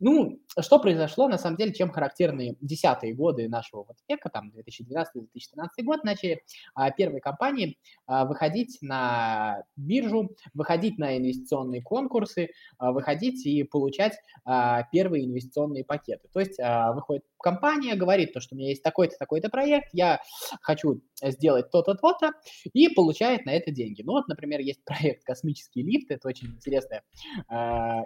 Ну, 0.00 0.40
что 0.60 0.80
произошло, 0.80 1.28
на 1.28 1.38
самом 1.38 1.56
деле, 1.56 1.72
чем 1.72 1.90
характерны 1.90 2.56
десятые 2.60 3.14
годы 3.14 3.48
нашего 3.48 3.84
вот 3.84 3.96
века, 4.08 4.30
там 4.30 4.50
2012-2013 4.50 5.84
год, 5.84 6.02
начали 6.02 6.42
а, 6.74 6.90
первые 6.90 7.20
компании 7.20 7.78
а, 8.06 8.24
выходить 8.24 8.78
на 8.82 9.62
биржу, 9.76 10.34
выходить 10.54 10.98
на 10.98 11.16
инвестиционные 11.16 11.82
конкурсы, 11.82 12.50
а, 12.78 12.90
выходить 12.90 13.46
и 13.46 13.62
получать 13.62 14.18
а, 14.44 14.82
первые 14.90 15.24
инвестиционные 15.24 15.84
пакеты. 15.84 16.28
То 16.32 16.40
есть 16.40 16.58
а, 16.58 16.92
выходит 16.92 17.22
компания, 17.38 17.94
говорит 17.94 18.32
то, 18.32 18.40
что 18.40 18.56
у 18.56 18.58
меня 18.58 18.70
есть 18.70 18.82
такой-то, 18.82 19.16
такой-то 19.18 19.50
проект, 19.50 19.90
я 19.92 20.20
хочу 20.62 21.00
сделать 21.22 21.70
то-то, 21.70 21.94
то-то, 21.94 22.32
и 22.72 22.88
получает 22.88 23.46
на 23.46 23.50
это 23.50 23.70
деньги. 23.70 24.02
Ну 24.02 24.12
вот, 24.12 24.26
например, 24.26 24.60
есть 24.60 24.84
проект 24.84 25.24
«Космический 25.24 25.82
лифт», 25.82 26.10
это 26.10 26.26
очень 26.28 26.48
интересная 26.48 27.02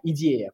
идея 0.02 0.52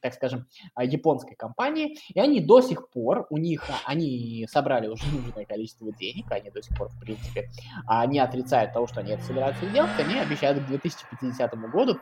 так 0.00 0.14
скажем, 0.14 0.46
а, 0.74 0.84
японской 0.84 1.34
компании, 1.34 1.96
и 2.12 2.20
они 2.20 2.40
до 2.40 2.60
сих 2.60 2.90
пор, 2.90 3.26
у 3.30 3.36
них, 3.36 3.68
а, 3.68 3.74
они 3.86 4.46
собрали 4.50 4.88
уже 4.88 5.04
нужное 5.06 5.44
количество 5.44 5.92
денег, 5.92 6.30
они 6.30 6.50
до 6.50 6.62
сих 6.62 6.76
пор, 6.76 6.88
в 6.88 6.98
принципе, 6.98 7.50
а, 7.86 8.06
не 8.06 8.18
отрицают 8.18 8.72
того, 8.72 8.86
что 8.86 9.00
они 9.00 9.12
это 9.12 9.22
собираются 9.22 9.66
делать, 9.66 9.90
они 9.98 10.18
обещают 10.18 10.62
к 10.62 10.66
2050 10.66 11.54
году 11.70 11.98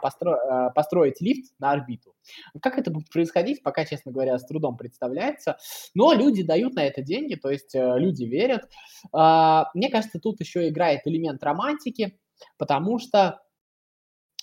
постро, 0.00 0.70
построить 0.74 1.20
лифт 1.20 1.52
на 1.58 1.72
орбиту. 1.72 2.14
Как 2.60 2.78
это 2.78 2.90
будет 2.90 3.10
происходить, 3.10 3.62
пока, 3.62 3.84
честно 3.84 4.12
говоря, 4.12 4.38
с 4.38 4.46
трудом 4.46 4.76
представляется, 4.76 5.58
но 5.94 6.12
люди 6.12 6.42
дают 6.42 6.74
на 6.74 6.84
это 6.84 7.02
деньги, 7.02 7.34
то 7.34 7.50
есть 7.50 7.74
э, 7.74 7.98
люди 7.98 8.24
верят. 8.24 8.68
Мне 9.12 9.90
кажется, 9.90 10.18
тут 10.18 10.40
еще 10.40 10.68
играет 10.68 11.02
элемент 11.04 11.42
романтики, 11.42 12.18
потому 12.56 12.98
что 12.98 13.43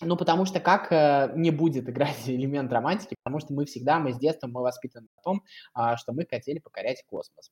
ну, 0.01 0.17
потому 0.17 0.45
что 0.45 0.59
как 0.59 0.91
э, 0.91 1.31
не 1.35 1.51
будет 1.51 1.87
играть 1.89 2.17
элемент 2.27 2.71
романтики, 2.71 3.15
потому 3.23 3.39
что 3.39 3.53
мы 3.53 3.65
всегда, 3.65 3.99
мы 3.99 4.13
с 4.13 4.17
детства, 4.17 4.47
мы 4.47 4.61
воспитаны 4.61 5.07
на 5.15 5.21
том, 5.23 5.43
а, 5.73 5.97
что 5.97 6.13
мы 6.13 6.25
хотели 6.29 6.59
покорять 6.59 7.03
космос. 7.07 7.51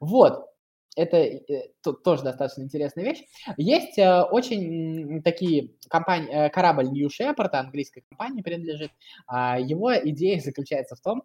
Вот, 0.00 0.46
это 0.96 1.16
э, 1.16 1.70
тоже 2.04 2.24
достаточно 2.24 2.62
интересная 2.62 3.04
вещь. 3.04 3.22
Есть 3.56 3.98
э, 3.98 4.22
очень 4.22 5.22
такие 5.22 5.70
компании, 5.88 6.28
э, 6.28 6.50
корабль 6.50 6.88
New 6.88 7.08
Shepard, 7.08 7.50
английской 7.52 8.02
компании 8.08 8.42
принадлежит. 8.42 8.90
Э, 9.32 9.56
его 9.60 9.96
идея 9.96 10.40
заключается 10.40 10.96
в 10.96 11.00
том, 11.00 11.22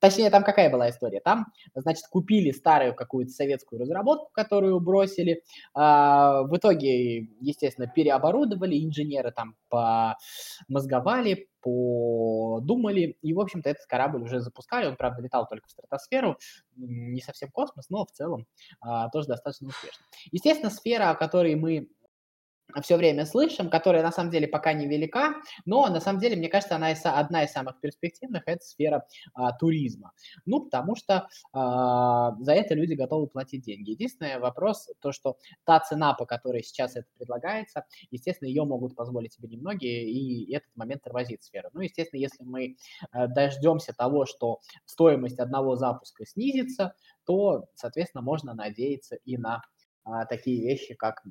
точнее, 0.00 0.30
там 0.30 0.44
какая 0.44 0.70
была 0.70 0.90
история? 0.90 1.20
Там, 1.20 1.46
значит, 1.74 2.04
купили 2.10 2.50
старую 2.50 2.94
какую-то 2.94 3.30
советскую 3.30 3.80
разработку, 3.80 4.28
которую 4.32 4.80
бросили. 4.80 5.42
Э, 5.74 6.42
в 6.44 6.50
итоге, 6.54 7.28
естественно, 7.40 7.86
переоборудовали, 7.86 8.84
инженеры 8.84 9.32
там 9.32 9.56
помозговали, 9.68 11.48
подумали, 11.60 13.16
и, 13.22 13.32
в 13.32 13.40
общем-то, 13.40 13.68
этот 13.68 13.86
корабль 13.86 14.22
уже 14.22 14.40
запускали, 14.40 14.86
он, 14.86 14.96
правда, 14.96 15.22
летал 15.22 15.48
только 15.48 15.66
в 15.66 15.70
стратосферу, 15.70 16.38
не 16.76 17.20
совсем 17.20 17.50
космос, 17.50 17.90
но 17.90 18.04
в 18.04 18.12
целом 18.12 18.46
а, 18.80 19.08
тоже 19.10 19.28
достаточно 19.28 19.68
успешно. 19.68 20.04
Естественно, 20.30 20.70
сфера, 20.70 21.10
о 21.10 21.16
которой 21.16 21.56
мы 21.56 21.88
все 22.82 22.96
время 22.96 23.24
слышим, 23.24 23.70
которая 23.70 24.02
на 24.02 24.12
самом 24.12 24.30
деле 24.30 24.48
пока 24.48 24.72
не 24.72 24.86
велика, 24.86 25.34
но 25.64 25.86
на 25.88 26.00
самом 26.00 26.20
деле, 26.20 26.36
мне 26.36 26.48
кажется, 26.48 26.76
она 26.76 26.88
одна 27.04 27.44
из 27.44 27.52
самых 27.52 27.80
перспективных, 27.80 28.42
это 28.46 28.64
сфера 28.64 29.06
а, 29.34 29.52
туризма. 29.52 30.12
Ну, 30.44 30.64
потому 30.64 30.96
что 30.96 31.28
а, 31.52 32.34
за 32.40 32.52
это 32.52 32.74
люди 32.74 32.94
готовы 32.94 33.28
платить 33.28 33.64
деньги. 33.64 33.90
Единственный 33.90 34.38
вопрос, 34.38 34.88
то, 35.00 35.12
что 35.12 35.36
та 35.64 35.80
цена, 35.80 36.14
по 36.14 36.26
которой 36.26 36.62
сейчас 36.62 36.96
это 36.96 37.06
предлагается, 37.16 37.84
естественно, 38.10 38.48
ее 38.48 38.64
могут 38.64 38.94
позволить 38.94 39.32
себе 39.32 39.48
немногие, 39.48 40.10
и 40.10 40.52
этот 40.52 40.74
момент 40.76 41.02
тормозит 41.02 41.42
сферу. 41.42 41.70
Ну, 41.72 41.80
естественно, 41.80 42.20
если 42.20 42.44
мы 42.44 42.76
а, 43.12 43.26
дождемся 43.26 43.92
того, 43.92 44.26
что 44.26 44.60
стоимость 44.84 45.38
одного 45.38 45.76
запуска 45.76 46.26
снизится, 46.26 46.94
то, 47.24 47.66
соответственно, 47.74 48.22
можно 48.22 48.54
надеяться 48.54 49.16
и 49.24 49.36
на 49.36 49.62
такие 50.28 50.62
вещи, 50.62 50.94
как 50.94 51.22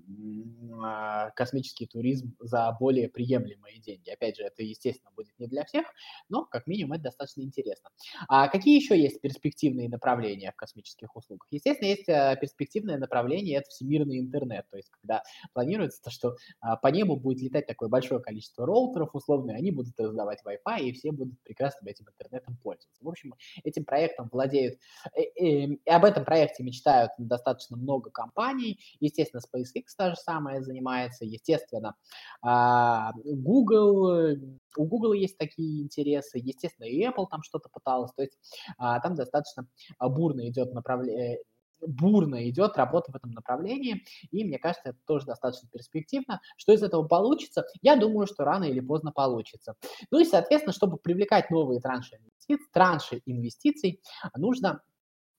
а, 0.84 1.30
космический 1.32 1.88
туризм 1.88 2.36
за 2.40 2.76
более 2.80 3.10
приемлемые 3.10 3.80
деньги. 3.80 4.10
Опять 4.10 4.38
же, 4.38 4.44
это, 4.44 4.64
естественно, 4.64 5.12
будет 5.16 5.34
не 5.40 5.48
для 5.48 5.64
всех, 5.66 5.86
но 6.30 6.46
как 6.46 6.68
минимум 6.68 6.94
это 6.94 7.04
достаточно 7.04 7.42
интересно. 7.42 7.90
А 8.28 8.48
какие 8.48 8.76
еще 8.76 9.00
есть 9.00 9.22
перспективные 9.22 9.90
направления 9.90 10.52
в 10.52 10.56
космических 10.56 11.16
услугах? 11.16 11.48
Естественно, 11.52 11.88
есть 11.88 12.10
а, 12.10 12.36
перспективное 12.36 12.98
направление, 12.98 13.60
это 13.60 13.70
всемирный 13.70 14.20
интернет, 14.20 14.66
то 14.70 14.78
есть 14.78 14.90
когда 14.90 15.24
планируется 15.54 16.02
то, 16.04 16.10
что 16.10 16.36
а, 16.60 16.76
по 16.76 16.88
небу 16.88 17.16
будет 17.16 17.42
летать 17.42 17.68
такое 17.68 17.90
большое 17.90 18.22
количество 18.22 18.66
роутеров 18.66 19.16
условно, 19.16 19.54
они 19.54 19.72
будут 19.72 19.98
раздавать 20.00 20.40
Wi-Fi, 20.46 20.82
и 20.82 20.92
все 20.92 21.12
будут 21.12 21.40
прекрасно 21.44 21.88
этим 21.88 22.08
интернетом 22.10 22.58
пользоваться. 22.62 23.04
В 23.04 23.08
общем, 23.08 23.34
этим 23.64 23.86
проектом 23.86 24.30
владеют, 24.32 24.80
э, 25.16 25.22
э, 25.22 25.46
и 25.86 25.90
об 25.90 26.04
этом 26.06 26.26
проекте 26.26 26.64
мечтают 26.64 27.12
достаточно 27.18 27.78
много 27.78 28.10
компаний, 28.10 28.65
естественно, 29.00 29.42
SpaceX 29.42 29.84
та 29.98 30.10
же 30.12 30.16
самое 30.16 30.62
занимается, 30.62 31.26
естественно, 31.26 31.96
а, 32.42 33.12
Google, 33.24 34.38
у 34.78 34.86
Google 34.86 35.14
есть 35.14 35.38
такие 35.38 35.84
интересы, 35.84 36.38
естественно, 36.38 36.86
и 36.86 37.06
Apple 37.06 37.28
там 37.30 37.44
что-то 37.44 37.70
пыталась, 37.70 38.12
то 38.16 38.24
есть 38.24 38.38
а, 38.78 39.00
там 39.00 39.16
достаточно 39.16 39.68
бурно 40.00 40.48
идет 40.50 40.74
направление 40.74 41.40
бурно 41.82 42.50
идет 42.50 42.78
работа 42.78 43.12
в 43.12 43.16
этом 43.16 43.32
направлении, 43.32 44.06
и 44.32 44.44
мне 44.44 44.58
кажется, 44.58 44.90
это 44.90 45.00
тоже 45.06 45.26
достаточно 45.26 45.70
перспективно. 45.72 46.42
Что 46.58 46.74
из 46.74 46.84
этого 46.84 47.04
получится? 47.08 47.66
Я 47.82 47.96
думаю, 47.96 48.28
что 48.28 48.44
рано 48.44 48.66
или 48.66 48.80
поздно 48.80 49.12
получится. 49.12 49.76
Ну 50.12 50.20
и, 50.20 50.26
соответственно, 50.26 50.74
чтобы 50.74 50.98
привлекать 50.98 51.50
новые 51.50 51.80
транши 51.80 52.16
инвестиций, 52.16 52.68
транши 52.72 53.22
инвестиций 53.26 54.02
нужно 54.36 54.82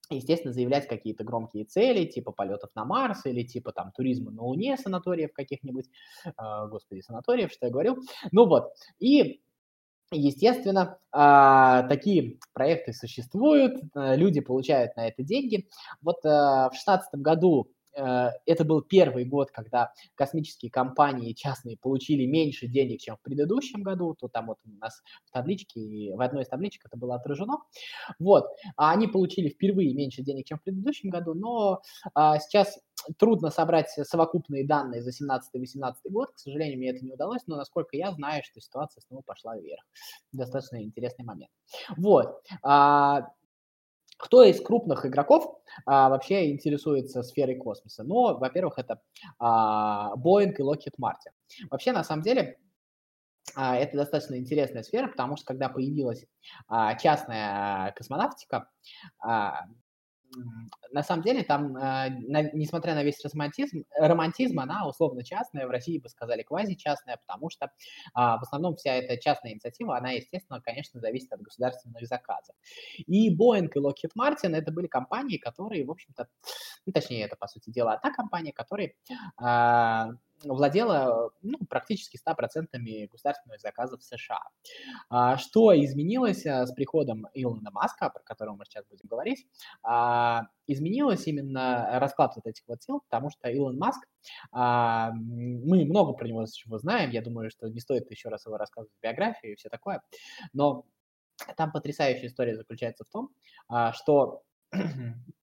естественно, 0.09 0.53
заявлять 0.53 0.87
какие-то 0.87 1.23
громкие 1.23 1.65
цели, 1.65 2.05
типа 2.05 2.31
полетов 2.31 2.69
на 2.75 2.85
Марс 2.85 3.25
или 3.25 3.43
типа 3.43 3.71
там 3.71 3.91
туризма 3.91 4.31
на 4.31 4.43
Луне, 4.43 4.77
санаториев 4.77 5.33
каких-нибудь, 5.33 5.85
э, 6.25 6.31
господи, 6.69 7.01
санаториев, 7.01 7.51
что 7.51 7.67
я 7.67 7.71
говорил. 7.71 7.97
Ну 8.31 8.45
вот, 8.45 8.73
и 8.99 9.41
Естественно, 10.09 10.99
а, 11.11 11.83
такие 11.83 12.39
проекты 12.53 12.93
существуют, 12.93 13.81
э, 13.93 14.15
люди 14.15 14.39
получают 14.39 14.95
на 14.95 15.05
это 15.05 15.21
деньги. 15.21 15.67
Вот 16.01 16.19
в 16.23 16.69
2016 16.71 17.15
году 17.15 17.67
это 17.97 18.63
был 18.63 18.81
первый 18.81 19.25
год, 19.25 19.51
когда 19.51 19.91
космические 20.15 20.71
компании 20.71 21.33
частные 21.33 21.77
получили 21.77 22.25
меньше 22.25 22.67
денег, 22.67 23.01
чем 23.01 23.17
в 23.17 23.21
предыдущем 23.21 23.83
году. 23.83 24.15
То 24.19 24.27
там 24.27 24.47
вот 24.47 24.57
у 24.65 24.69
нас 24.79 25.01
в 25.25 25.31
табличке, 25.31 26.13
в 26.15 26.21
одной 26.21 26.43
из 26.43 26.47
табличек 26.47 26.85
это 26.85 26.97
было 26.97 27.15
отражено. 27.15 27.57
Вот, 28.19 28.45
а 28.75 28.91
они 28.91 29.07
получили 29.07 29.49
впервые 29.49 29.93
меньше 29.93 30.21
денег, 30.21 30.45
чем 30.45 30.59
в 30.59 30.63
предыдущем 30.63 31.09
году, 31.09 31.33
но 31.33 31.81
а, 32.13 32.39
сейчас 32.39 32.79
трудно 33.17 33.49
собрать 33.49 33.89
совокупные 33.89 34.65
данные 34.65 35.01
за 35.01 35.11
17-18 35.11 35.93
год, 36.09 36.31
к 36.31 36.39
сожалению, 36.39 36.77
мне 36.77 36.89
это 36.89 37.03
не 37.03 37.13
удалось, 37.13 37.41
но 37.47 37.55
насколько 37.55 37.95
я 37.95 38.11
знаю, 38.11 38.43
что 38.43 38.59
ситуация 38.59 39.01
снова 39.01 39.21
пошла 39.21 39.57
вверх. 39.57 39.83
Достаточно 40.31 40.83
интересный 40.83 41.25
момент. 41.25 41.51
Вот. 41.95 42.41
А, 42.63 43.29
кто 44.17 44.43
из 44.43 44.59
крупных 44.61 45.05
игроков 45.05 45.59
а, 45.85 46.09
вообще 46.09 46.51
интересуется 46.51 47.23
сферой 47.23 47.55
космоса? 47.55 48.03
Ну, 48.03 48.37
во-первых, 48.37 48.77
это 48.77 49.01
а, 49.39 50.13
Boeing 50.15 50.53
и 50.57 50.61
Lockheed 50.61 50.95
Martin. 50.99 51.33
Вообще, 51.69 51.91
на 51.91 52.03
самом 52.03 52.23
деле, 52.23 52.57
а, 53.55 53.77
это 53.77 53.97
достаточно 53.97 54.35
интересная 54.35 54.83
сфера, 54.83 55.07
потому 55.07 55.37
что 55.37 55.45
когда 55.45 55.69
появилась 55.69 56.25
а, 56.67 56.95
частная 56.95 57.91
космонавтика, 57.93 58.69
а, 59.19 59.65
на 60.91 61.03
самом 61.03 61.23
деле 61.23 61.43
там, 61.43 61.75
э, 61.77 62.09
несмотря 62.53 62.95
на 62.95 63.03
весь 63.03 63.23
романтизм, 63.23 63.83
романтизм, 63.97 64.59
она 64.59 64.87
условно 64.87 65.23
частная, 65.23 65.67
в 65.67 65.69
России 65.69 65.99
бы 65.99 66.09
сказали 66.09 66.43
квази-частная, 66.43 67.19
потому 67.25 67.49
что 67.49 67.71
а, 68.13 68.37
в 68.37 68.41
основном 68.43 68.75
вся 68.75 68.95
эта 68.95 69.17
частная 69.17 69.53
инициатива, 69.53 69.97
она, 69.97 70.11
естественно, 70.11 70.61
конечно, 70.61 70.99
зависит 70.99 71.31
от 71.33 71.41
государственных 71.41 72.07
заказов. 72.07 72.55
И 73.05 73.35
Boeing 73.35 73.69
и 73.73 73.79
Lockheed 73.79 74.11
Martin 74.19 74.55
это 74.55 74.71
были 74.71 74.87
компании, 74.87 75.37
которые, 75.37 75.85
в 75.85 75.91
общем-то, 75.91 76.27
ну, 76.85 76.93
точнее, 76.93 77.23
это, 77.23 77.35
по 77.35 77.47
сути 77.47 77.69
дела, 77.69 77.97
та 77.97 78.11
компания, 78.11 78.53
которая 78.53 78.93
а, 79.37 80.11
владела 80.43 81.31
ну, 81.41 81.57
практически 81.69 82.17
100% 82.17 83.07
государственных 83.07 83.61
заказов 83.61 84.03
США. 84.03 84.41
А, 85.09 85.37
что 85.37 85.73
изменилось 85.73 86.45
а, 86.45 86.65
с 86.65 86.73
приходом 86.73 87.27
Илона 87.33 87.71
Маска, 87.71 88.09
про 88.09 88.23
которого 88.23 88.55
мы 88.55 88.65
сейчас 88.65 88.85
будем 88.85 89.07
говорить? 89.07 89.47
А, 89.83 90.43
изменилось 90.67 91.27
именно 91.27 91.99
расклад 91.99 92.35
вот 92.35 92.45
этих 92.45 92.63
вот 92.67 92.83
сил, 92.83 93.01
потому 93.09 93.29
что 93.29 93.49
Илон 93.49 93.77
Маск, 93.77 94.05
мы 94.51 95.85
много 95.85 96.11
про 96.11 96.27
него 96.27 96.45
чего 96.45 96.77
знаем, 96.77 97.11
я 97.11 97.21
думаю, 97.21 97.49
что 97.49 97.69
не 97.69 97.79
стоит 97.79 98.11
еще 98.11 98.27
раз 98.27 98.45
его 98.45 98.57
рассказывать 98.57 98.91
биографию 99.01 99.53
и 99.53 99.55
все 99.55 99.69
такое, 99.69 100.01
но 100.51 100.83
там 101.55 101.71
потрясающая 101.71 102.27
история 102.27 102.57
заключается 102.57 103.05
в 103.05 103.09
том, 103.09 103.29
что 103.93 104.43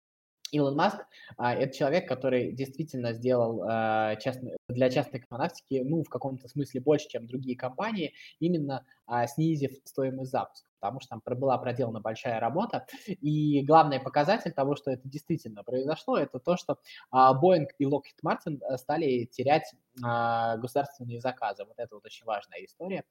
Илон 0.55 0.77
Маск 0.77 0.99
а, 1.37 1.53
это 1.55 1.77
человек, 1.77 2.09
который 2.09 2.53
действительно 2.53 3.12
сделал 3.12 3.62
а, 3.67 4.14
частный, 4.17 4.57
для 4.69 4.88
частной 4.88 5.21
космонавтики, 5.21 5.83
ну, 5.85 6.05
в 6.05 6.09
каком-то 6.09 6.47
смысле 6.49 6.81
больше, 6.81 7.09
чем 7.09 7.27
другие 7.27 7.57
компании, 7.57 8.14
именно 8.38 8.87
а, 9.07 9.27
снизив 9.27 9.73
стоимость 9.85 10.31
запуска, 10.31 10.69
потому 10.79 11.01
что 11.01 11.19
там 11.25 11.38
была 11.38 11.59
проделана 11.59 12.01
большая 12.01 12.38
работа. 12.38 12.87
И 13.07 13.62
главный 13.62 13.99
показатель 13.99 14.53
того, 14.53 14.77
что 14.77 14.93
это 14.93 15.09
действительно 15.09 15.64
произошло, 15.64 16.17
это 16.17 16.38
то, 16.38 16.57
что 16.57 16.79
а, 17.11 17.35
Boeing 17.35 17.67
и 17.79 17.85
Lockheed 17.85 18.23
Martin 18.25 18.61
э, 18.61 18.77
стали 18.77 19.25
терять 19.25 19.75
а, 20.05 20.57
государственные 20.59 21.21
заказы. 21.21 21.64
Вот 21.64 21.75
это 21.79 21.97
вот 21.97 22.05
очень 22.05 22.25
важная 22.25 22.64
история, 22.64 23.05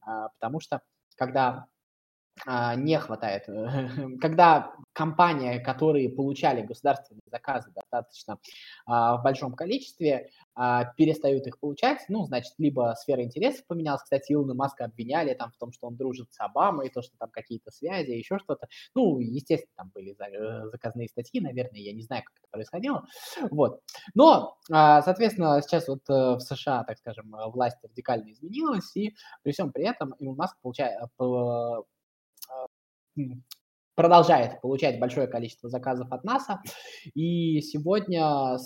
а, 0.00 0.30
потому 0.30 0.60
что 0.60 0.80
когда 1.16 1.66
не 2.46 2.98
хватает. 2.98 3.46
Когда 4.20 4.74
компания, 4.96 5.60
которые 5.60 6.08
получали 6.08 6.62
государственные 6.62 7.22
заказы 7.30 7.70
достаточно 7.70 8.38
а, 8.86 9.18
в 9.18 9.22
большом 9.22 9.52
количестве, 9.52 10.30
а, 10.54 10.86
перестают 10.96 11.46
их 11.46 11.60
получать, 11.60 12.00
ну, 12.08 12.24
значит, 12.24 12.54
либо 12.56 12.94
сфера 12.98 13.22
интересов 13.22 13.66
поменялась. 13.66 14.02
Кстати, 14.02 14.32
Илона 14.32 14.54
Маска 14.54 14.86
обвиняли 14.86 15.34
там 15.34 15.50
в 15.50 15.58
том, 15.58 15.72
что 15.72 15.88
он 15.88 15.96
дружит 15.96 16.32
с 16.32 16.40
Обамой, 16.40 16.88
то, 16.88 17.02
что 17.02 17.12
там 17.18 17.30
какие-то 17.30 17.70
связи, 17.70 18.12
еще 18.12 18.38
что-то. 18.38 18.68
Ну, 18.94 19.18
естественно, 19.18 19.74
там 19.76 19.90
были 19.94 20.16
э, 20.18 20.70
заказные 20.70 21.08
статьи, 21.08 21.40
наверное, 21.40 21.80
я 21.80 21.92
не 21.92 22.02
знаю, 22.02 22.22
как 22.24 22.34
это 22.38 22.48
происходило. 22.50 23.04
Вот. 23.50 23.82
Но, 24.14 24.56
соответственно, 24.68 25.60
сейчас 25.60 25.88
вот 25.88 26.08
э, 26.08 26.36
в 26.36 26.40
США, 26.40 26.84
так 26.84 26.98
скажем, 26.98 27.34
власть 27.48 27.78
радикально 27.82 28.32
изменилась, 28.32 28.96
и 28.96 29.14
при 29.42 29.52
всем 29.52 29.72
при 29.72 29.84
этом 29.84 30.12
Илон 30.18 30.36
Маск 30.36 30.56
получает 30.62 30.98
продолжает 33.94 34.60
получать 34.60 35.00
большое 35.00 35.26
количество 35.26 35.68
заказов 35.68 36.12
от 36.12 36.22
НАСА. 36.22 36.60
И 37.14 37.60
сегодня 37.62 38.58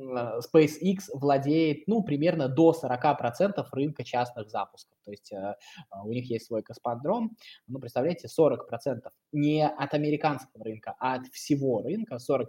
SpaceX 0.00 0.98
владеет, 1.12 1.86
ну, 1.86 2.02
примерно 2.02 2.48
до 2.48 2.72
40% 2.72 3.64
рынка 3.72 4.04
частных 4.04 4.50
запусков. 4.50 4.98
То 5.04 5.10
есть 5.10 5.32
э, 5.32 5.54
у 6.04 6.12
них 6.12 6.30
есть 6.30 6.46
свой 6.46 6.62
космодром, 6.62 7.36
ну, 7.66 7.78
представляете, 7.78 8.28
40% 8.28 9.08
не 9.32 9.66
от 9.66 9.94
американского 9.94 10.64
рынка, 10.64 10.94
а 10.98 11.14
от 11.14 11.26
всего 11.28 11.82
рынка, 11.82 12.16
40% 12.16 12.46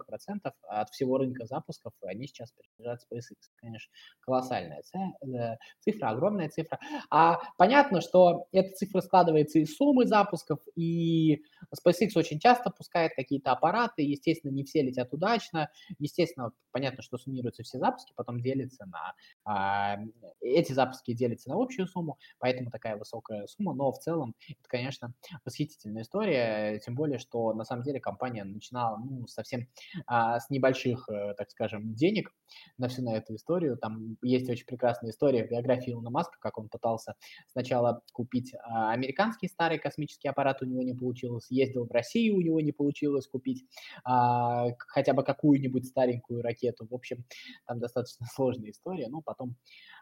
от 0.68 0.90
всего 0.90 1.18
рынка 1.18 1.46
запусков 1.46 1.92
они 2.02 2.26
сейчас 2.26 2.52
принадлежат 2.52 3.00
SpaceX. 3.10 3.36
Конечно, 3.56 3.92
колоссальная 4.20 4.82
э, 4.94 5.56
цифра, 5.80 6.08
огромная 6.08 6.48
цифра. 6.48 6.78
А 7.10 7.38
понятно, 7.56 8.00
что 8.00 8.46
эта 8.52 8.72
цифра 8.74 9.00
складывается 9.00 9.58
из 9.58 9.76
суммы 9.76 10.06
запусков, 10.06 10.60
и 10.76 11.42
SpaceX 11.74 12.10
очень 12.16 12.38
часто 12.38 12.70
пускает 12.70 13.12
какие-то 13.14 13.52
аппараты, 13.52 14.02
естественно, 14.02 14.52
не 14.52 14.64
все 14.64 14.82
летят 14.82 15.12
удачно, 15.12 15.70
естественно, 15.98 16.52
понятно, 16.72 17.02
что 17.02 17.18
суммируется 17.18 17.41
суммируются 17.42 17.62
все 17.62 17.78
запуски, 17.78 18.12
потом 18.16 18.40
делятся 18.40 18.86
на... 18.86 19.14
А, 19.44 19.98
эти 20.40 20.72
запуски 20.72 21.12
делятся 21.12 21.50
на 21.50 21.56
общую 21.60 21.86
сумму, 21.86 22.18
поэтому 22.38 22.70
такая 22.70 22.96
высокая 22.96 23.46
сумма, 23.46 23.74
но 23.74 23.92
в 23.92 23.98
целом 23.98 24.34
это, 24.48 24.68
конечно, 24.68 25.12
восхитительная 25.44 26.02
история, 26.02 26.78
тем 26.80 26.94
более, 26.94 27.18
что 27.18 27.52
на 27.52 27.64
самом 27.64 27.82
деле 27.82 28.00
компания 28.00 28.44
начинала 28.44 28.98
ну, 28.98 29.26
совсем 29.26 29.68
а, 30.06 30.38
с 30.38 30.50
небольших, 30.50 31.08
э, 31.08 31.34
так 31.36 31.50
скажем, 31.50 31.94
денег 31.94 32.32
на 32.78 32.88
всю 32.88 33.02
на 33.02 33.16
эту 33.16 33.34
историю. 33.34 33.76
Там 33.76 34.16
есть 34.22 34.48
очень 34.48 34.66
прекрасная 34.66 35.10
история 35.10 35.44
в 35.44 35.50
биографии 35.50 35.92
Илона 35.92 36.10
Маска, 36.10 36.36
как 36.40 36.58
он 36.58 36.68
пытался 36.68 37.14
сначала 37.48 38.02
купить 38.12 38.54
а, 38.64 38.92
американский 38.92 39.48
старый 39.48 39.78
космический 39.78 40.28
аппарат, 40.28 40.62
у 40.62 40.66
него 40.66 40.82
не 40.82 40.94
получилось, 40.94 41.46
ездил 41.50 41.86
в 41.86 41.90
Россию, 41.90 42.36
у 42.36 42.40
него 42.40 42.60
не 42.60 42.72
получилось 42.72 43.26
купить 43.26 43.64
хотя 44.04 45.14
бы 45.14 45.22
какую-нибудь 45.24 45.86
старенькую 45.86 46.42
ракету. 46.42 46.86
В 46.90 46.94
общем, 46.94 47.24
там 47.66 47.78
достаточно 47.78 48.26
сложная 48.34 48.70
история, 48.70 49.08
но 49.08 49.22
потом 49.22 49.56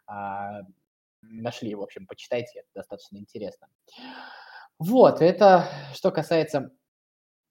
а, 0.07 0.61
нашли, 1.23 1.75
в 1.75 1.83
общем, 1.83 2.07
почитайте, 2.07 2.61
это 2.61 2.69
достаточно 2.75 3.19
интересно. 3.19 3.69
Вот, 4.79 5.21
это 5.21 5.69
что 5.93 6.11
касается 6.11 6.71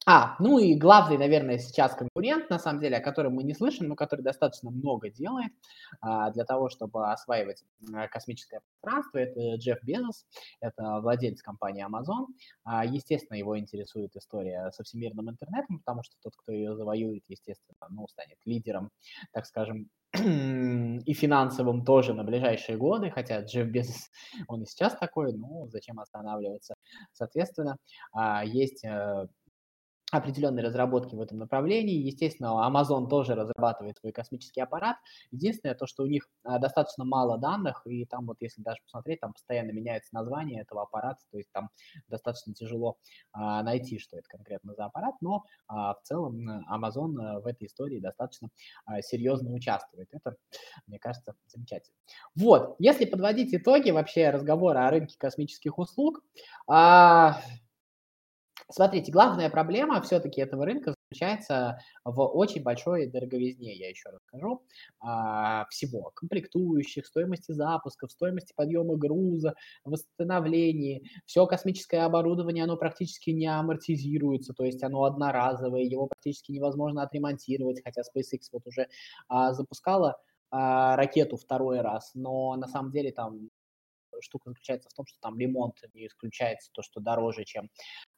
А, 0.05 0.35
ну 0.39 0.59
и 0.59 0.75
главный, 0.75 1.17
наверное, 1.17 1.57
сейчас 1.57 1.93
конкурент, 1.93 2.49
на 2.49 2.57
самом 2.57 2.79
деле, 2.79 2.97
о 2.97 3.01
котором 3.01 3.33
мы 3.33 3.43
не 3.43 3.53
слышим, 3.53 3.87
но 3.87 3.95
который 3.95 4.21
достаточно 4.21 4.71
много 4.71 5.09
делает 5.09 5.51
а, 6.01 6.31
для 6.31 6.45
того, 6.45 6.69
чтобы 6.69 7.11
осваивать 7.11 7.63
космическое 8.09 8.61
пространство, 8.81 9.17
это 9.17 9.55
Джефф 9.55 9.83
Безос, 9.83 10.25
это 10.61 11.01
владелец 11.01 11.41
компании 11.41 11.85
Amazon. 11.85 12.27
А, 12.63 12.85
естественно, 12.85 13.37
его 13.37 13.59
интересует 13.59 14.15
история 14.15 14.71
со 14.71 14.83
всемирным 14.83 15.29
интернетом, 15.29 15.79
потому 15.79 16.01
что 16.03 16.15
тот, 16.23 16.33
кто 16.37 16.53
ее 16.53 16.75
завоюет, 16.75 17.23
естественно, 17.27 17.75
ну, 17.89 18.07
станет 18.07 18.37
лидером, 18.45 18.91
так 19.33 19.45
скажем, 19.45 19.89
и 20.13 21.13
финансовым 21.13 21.85
тоже 21.85 22.13
на 22.13 22.23
ближайшие 22.23 22.77
годы, 22.77 23.11
хотя 23.11 23.41
Джефф 23.41 23.67
Безос, 23.67 24.09
он 24.47 24.63
и 24.63 24.65
сейчас 24.65 24.95
такой, 24.95 25.33
ну, 25.33 25.67
зачем 25.69 25.99
останавливаться. 25.99 26.73
Соответственно, 27.13 27.77
а, 28.11 28.43
есть 28.43 28.83
э, 28.83 29.27
определенные 30.11 30.65
разработки 30.65 31.15
в 31.15 31.21
этом 31.21 31.37
направлении. 31.37 31.95
Естественно, 31.95 32.67
Amazon 32.67 33.07
тоже 33.07 33.35
разрабатывает 33.35 33.97
свой 33.97 34.11
космический 34.11 34.61
аппарат. 34.61 34.97
Единственное, 35.31 35.75
то, 35.75 35.85
что 35.85 36.03
у 36.03 36.07
них 36.07 36.27
а, 36.43 36.59
достаточно 36.59 37.05
мало 37.05 37.37
данных, 37.37 37.83
и 37.85 38.05
там 38.05 38.25
вот, 38.25 38.37
если 38.39 38.61
даже 38.61 38.79
посмотреть, 38.83 39.19
там 39.19 39.33
постоянно 39.33 39.71
меняется 39.71 40.13
название 40.13 40.61
этого 40.61 40.83
аппарата, 40.83 41.19
то 41.31 41.37
есть 41.37 41.51
там 41.51 41.69
достаточно 42.07 42.53
тяжело 42.53 42.97
а, 43.33 43.61
найти, 43.63 43.99
что 43.99 44.17
это 44.17 44.27
конкретно 44.27 44.73
за 44.73 44.85
аппарат, 44.85 45.15
но 45.21 45.43
а, 45.67 45.93
в 45.93 46.01
целом 46.03 46.65
Amazon 46.71 47.15
а, 47.19 47.39
в 47.39 47.45
этой 47.45 47.67
истории 47.67 47.99
достаточно 47.99 48.49
серьезно 49.01 49.51
участвует. 49.51 50.07
Это, 50.11 50.35
мне 50.87 50.99
кажется, 50.99 51.35
замечательно. 51.47 51.95
Вот, 52.35 52.75
если 52.79 53.05
подводить 53.05 53.53
итоги 53.53 53.91
вообще 53.91 54.29
разговора 54.29 54.87
о 54.87 54.91
рынке 54.91 55.15
космических 55.17 55.77
услуг, 55.77 56.21
Смотрите, 58.71 59.11
главная 59.11 59.49
проблема 59.49 59.99
все-таки 60.01 60.41
этого 60.41 60.63
рынка 60.63 60.93
заключается 61.09 61.79
в 62.05 62.21
очень 62.21 62.61
большой 62.61 63.07
дороговизне, 63.07 63.75
я 63.75 63.89
еще 63.89 64.09
раз 64.09 64.19
скажу, 64.27 64.63
а, 64.99 65.65
всего. 65.69 66.11
Комплектующих, 66.13 67.07
стоимости 67.07 67.51
запусков, 67.51 68.11
стоимости 68.11 68.53
подъема 68.55 68.95
груза, 68.95 69.55
восстановлении. 69.85 71.03
Все 71.25 71.47
космическое 71.47 72.01
оборудование, 72.05 72.63
оно 72.63 72.77
практически 72.77 73.31
не 73.31 73.47
амортизируется, 73.47 74.53
то 74.53 74.63
есть 74.63 74.83
оно 74.83 75.03
одноразовое, 75.03 75.81
его 75.81 76.05
практически 76.05 76.51
невозможно 76.51 77.01
отремонтировать, 77.01 77.81
хотя 77.83 78.01
SpaceX 78.01 78.49
вот 78.51 78.67
уже 78.67 78.87
а, 79.29 79.53
запускала 79.53 80.21
а, 80.51 80.95
ракету 80.95 81.37
второй 81.37 81.81
раз, 81.81 82.11
но 82.13 82.55
на 82.55 82.67
самом 82.67 82.91
деле 82.91 83.11
там 83.11 83.49
штука 84.21 84.49
заключается 84.49 84.89
в 84.89 84.93
том, 84.93 85.05
что 85.05 85.17
там 85.21 85.39
ремонт 85.39 85.75
не 85.93 86.07
исключается, 86.07 86.69
то, 86.73 86.81
что 86.81 86.99
дороже, 86.99 87.45
чем 87.45 87.69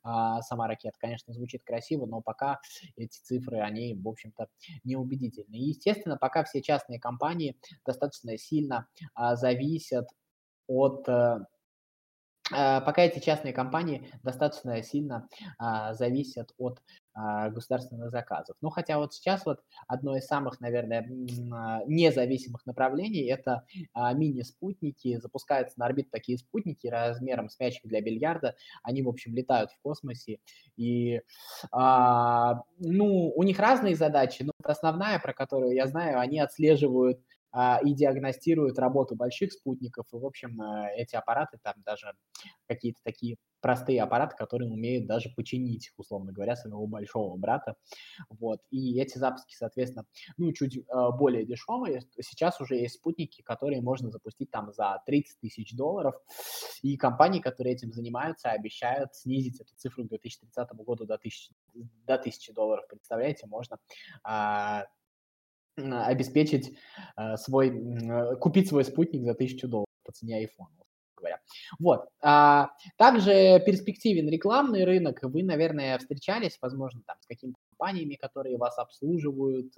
а, 0.04 0.42
сама 0.42 0.68
ракета. 0.68 0.98
Конечно, 1.00 1.34
звучит 1.34 1.64
красиво, 1.64 2.06
но 2.06 2.22
пока 2.22 2.60
эти 2.96 3.20
цифры, 3.20 3.60
они, 3.60 3.96
в 3.96 4.08
общем-то, 4.08 4.48
неубедительны. 4.84 5.56
И, 5.56 5.70
естественно, 5.70 6.18
пока 6.18 6.44
все 6.44 6.62
частные 6.62 7.00
компании 7.00 7.58
достаточно 7.86 8.38
сильно 8.38 8.88
а, 9.14 9.36
зависят 9.36 10.08
от 10.68 11.08
а, 11.08 11.46
пока 12.52 13.04
эти 13.04 13.20
частные 13.20 13.54
компании 13.54 14.12
достаточно 14.24 14.82
сильно 14.84 15.28
а, 15.58 15.94
зависят 15.94 16.54
от 16.58 16.82
а, 17.14 17.50
государственных 17.50 18.10
заказов. 18.10 18.56
Ну, 18.62 18.70
хотя 18.70 18.98
вот 18.98 19.14
сейчас 19.14 19.46
вот 19.46 19.60
одно 19.88 20.16
из 20.16 20.26
самых, 20.26 20.62
наверное, 20.62 21.06
а, 21.52 21.82
независимых 21.86 22.66
направлений– 22.66 23.26
это 23.30 23.66
а, 23.94 24.14
мини-спутники. 24.14 25.20
Запускаются 25.20 25.78
на 25.78 25.88
орбиту 25.88 26.10
такие 26.10 26.38
спутники 26.38 26.88
размером 26.88 27.50
с 27.50 27.60
мячик 27.60 27.82
для 27.84 28.00
бильярда. 28.02 28.56
Они, 28.82 29.02
в 29.02 29.10
общем, 29.10 29.36
летают 29.36 29.72
в 29.72 29.82
космосе. 29.82 30.40
И, 30.78 31.22
ну, 31.72 33.34
у 33.36 33.44
них 33.44 33.60
разные 33.60 33.96
задачи, 33.96 34.44
но 34.44 34.52
основная, 34.64 35.20
про 35.20 35.34
которую 35.34 35.74
я 35.74 35.88
знаю, 35.88 36.20
они 36.20 36.40
отслеживают 36.40 37.20
и 37.54 37.94
диагностируют 37.94 38.80
работу 38.80 39.16
больших 39.16 39.52
спутников. 39.52 40.06
И, 40.14 40.18
в 40.18 40.26
общем, 40.26 40.62
эти 40.96 41.16
аппараты, 41.16 41.58
там 41.62 41.76
даже 41.86 42.14
какие-то 42.68 43.00
такие 43.04 43.38
простые 43.62 44.02
аппараты, 44.02 44.36
которые 44.36 44.70
умеют 44.70 45.06
даже 45.06 45.30
починить, 45.30 45.92
условно 45.96 46.34
говоря, 46.34 46.56
своего 46.56 46.86
большого 46.88 47.38
брата. 47.38 47.76
Вот. 48.30 48.60
И 48.72 49.00
эти 49.00 49.18
запуски, 49.18 49.56
соответственно, 49.56 50.06
ну, 50.38 50.52
чуть 50.52 50.78
э, 50.78 50.82
более 51.18 51.46
дешевые. 51.46 52.02
Сейчас 52.20 52.60
уже 52.60 52.76
есть 52.76 52.96
спутники, 52.96 53.42
которые 53.44 53.82
можно 53.82 54.10
запустить 54.10 54.50
там 54.52 54.74
за 54.74 55.02
30 55.06 55.40
тысяч 55.40 55.76
долларов. 55.76 56.16
И 56.82 56.98
компании, 56.98 57.40
которые 57.40 57.76
этим 57.76 57.94
занимаются, 57.94 58.50
обещают 58.50 59.14
снизить 59.16 59.62
эту 59.62 59.74
цифру 59.76 60.06
к 60.06 60.10
2030 60.10 60.74
году 60.78 61.06
до 61.06 61.16
1000, 61.16 61.54
до 62.06 62.16
1000 62.16 62.54
долларов. 62.54 62.86
Представляете, 62.90 63.46
можно 63.46 63.78
э, 64.28 64.86
обеспечить 65.78 66.78
э, 67.18 67.38
свой, 67.38 67.70
э, 67.70 68.36
купить 68.38 68.68
свой 68.68 68.84
спутник 68.84 69.24
за 69.24 69.32
1000 69.32 69.68
долларов 69.68 69.88
по 70.04 70.12
цене 70.12 70.44
iPhone 70.44 70.68
говоря. 71.22 71.40
Вот. 71.80 72.08
А, 72.22 72.72
также 72.98 73.62
перспективен 73.64 74.28
рекламный 74.28 74.84
рынок. 74.86 75.20
Вы, 75.22 75.44
наверное, 75.44 76.00
встречались, 76.00 76.58
возможно, 76.60 77.02
там 77.06 77.16
с 77.22 77.28
какими-то 77.28 77.60
компаниями, 77.70 78.16
которые 78.16 78.58
вас 78.58 78.80
обслуживают, 78.80 79.72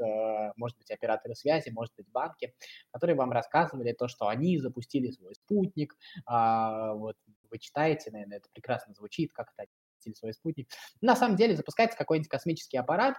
может 0.55 0.77
быть, 0.77 0.89
операторы 0.89 1.35
связи, 1.35 1.69
может 1.69 1.93
быть, 1.97 2.07
банки, 2.11 2.53
которые 2.91 3.17
вам 3.17 3.31
рассказывали 3.31 3.91
то, 3.91 4.07
что 4.07 4.29
они 4.29 4.57
запустили 4.57 5.11
свой 5.11 5.35
спутник. 5.35 5.95
А, 6.25 6.93
вот 6.93 7.17
вы 7.51 7.59
читаете, 7.59 8.09
наверное, 8.11 8.37
это 8.37 8.49
прекрасно 8.51 8.93
звучит, 8.93 9.31
как 9.33 9.51
это 9.55 9.67
запустили 10.03 10.13
свой 10.13 10.33
спутник. 10.33 10.67
На 11.01 11.15
самом 11.15 11.35
деле 11.35 11.55
запускается 11.55 11.97
какой-нибудь 11.97 12.29
космический 12.29 12.77
аппарат 12.77 13.15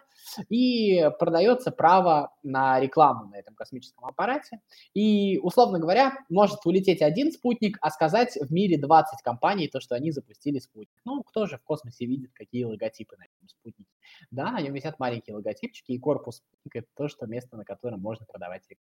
и 0.48 1.08
продается 1.18 1.70
право 1.70 2.34
на 2.42 2.80
рекламу 2.80 3.26
на 3.28 3.36
этом 3.36 3.54
космическом 3.54 4.04
аппарате. 4.04 4.60
И, 4.94 5.38
условно 5.38 5.78
говоря, 5.78 6.14
может 6.28 6.64
улететь 6.64 7.02
один 7.02 7.32
спутник, 7.32 7.78
а 7.80 7.90
сказать 7.90 8.36
в 8.40 8.52
мире 8.52 8.78
20 8.78 9.22
компаний 9.22 9.68
то, 9.68 9.80
что 9.80 9.94
они 9.94 10.10
запустили 10.10 10.58
спутник. 10.58 11.00
Ну, 11.04 11.22
кто 11.22 11.46
же 11.46 11.58
в 11.58 11.62
космосе 11.62 12.06
видит, 12.06 12.32
какие 12.34 12.64
логотипы 12.64 13.16
на 13.16 13.24
этом 13.24 13.48
спутнике? 13.48 13.90
Да, 14.30 14.50
на 14.52 14.60
нем 14.60 14.74
висят 14.74 14.98
маленькие 14.98 15.36
логотипчики, 15.36 15.92
и 15.92 15.98
корпус 15.98 16.36
спутника– 16.36 16.78
это 16.80 16.88
то, 16.96 17.08
что 17.08 17.26
место, 17.26 17.56
на 17.56 17.64
котором 17.64 18.00
можно 18.00 18.26
продавать 18.26 18.62
рекламу. 18.68 18.93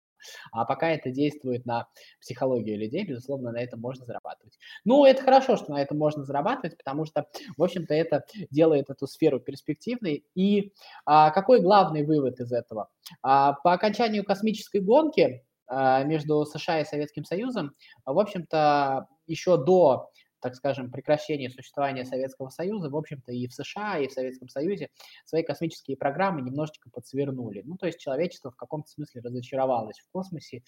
А 0.52 0.66
пока 0.66 0.90
это 0.90 1.12
действует 1.12 1.66
на 1.66 1.88
психологию 2.20 2.78
людей, 2.78 3.06
безусловно, 3.06 3.52
на 3.52 3.58
этом 3.58 3.80
можно 3.80 4.06
зарабатывать. 4.06 4.58
Ну, 4.86 5.06
это 5.06 5.24
хорошо, 5.24 5.58
что 5.58 5.72
на 5.72 5.82
этом 5.82 5.98
можно 5.98 6.24
зарабатывать, 6.24 6.78
потому 6.78 7.06
что, 7.06 7.28
в 7.58 7.64
общем-то, 7.64 7.94
это 7.94 8.26
делает 8.50 8.90
эту 8.90 9.08
сферу 9.08 9.40
перспективной. 9.40 10.26
И 10.36 10.74
а, 11.06 11.32
какой 11.32 11.62
главный 11.62 12.04
вывод 12.04 12.40
из 12.40 12.52
этого? 12.52 12.90
А, 13.22 13.54
по 13.54 13.74
окончанию 13.74 14.24
космической 14.24 14.82
гонки 14.82 15.44
а, 15.68 16.04
между 16.04 16.46
США 16.46 16.82
и 16.82 16.86
Советским 16.86 17.26
Союзом, 17.26 17.76
в 18.06 18.18
общем-то, 18.20 19.08
еще 19.28 19.58
до 19.58 20.10
так 20.42 20.56
скажем, 20.56 20.92
прекращения 20.92 21.50
существования 21.50 22.06
Советского 22.06 22.50
Союза, 22.50 22.90
в 22.90 22.96
общем-то, 22.96 23.32
и 23.32 23.48
в 23.48 23.54
США, 23.54 24.00
и 24.00 24.08
в 24.08 24.12
Советском 24.12 24.50
Союзе 24.50 24.90
свои 25.26 25.44
космические 25.44 25.98
программы 25.98 26.42
немножечко 26.42 26.90
подсвернули. 26.90 27.62
Ну, 27.66 27.78
то 27.78 27.86
есть 27.88 28.00
человечество 28.00 28.52
в 28.52 28.56
каком-то 28.56 28.90
смысле 28.90 29.22
разочаровалось 29.22 30.00
в 30.00 30.12
космосе, 30.12 30.64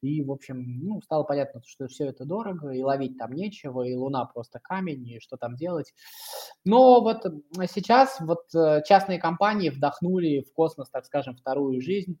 и, 0.00 0.22
в 0.22 0.30
общем, 0.32 0.80
ну, 0.82 1.00
стало 1.02 1.24
понятно, 1.24 1.62
что 1.66 1.86
все 1.88 2.06
это 2.06 2.24
дорого, 2.24 2.70
и 2.70 2.82
ловить 2.82 3.18
там 3.18 3.32
нечего, 3.32 3.82
и 3.82 3.94
Луна 3.94 4.24
просто 4.24 4.58
камень, 4.60 5.06
и 5.08 5.20
что 5.20 5.36
там 5.36 5.56
делать. 5.56 5.92
Но 6.64 7.00
вот 7.00 7.24
сейчас 7.70 8.20
вот 8.20 8.54
э, 8.54 8.82
частные 8.86 9.18
компании 9.18 9.70
вдохнули 9.70 10.40
в 10.40 10.52
космос, 10.52 10.90
так 10.90 11.04
скажем, 11.04 11.36
вторую 11.36 11.80
жизнь, 11.80 12.18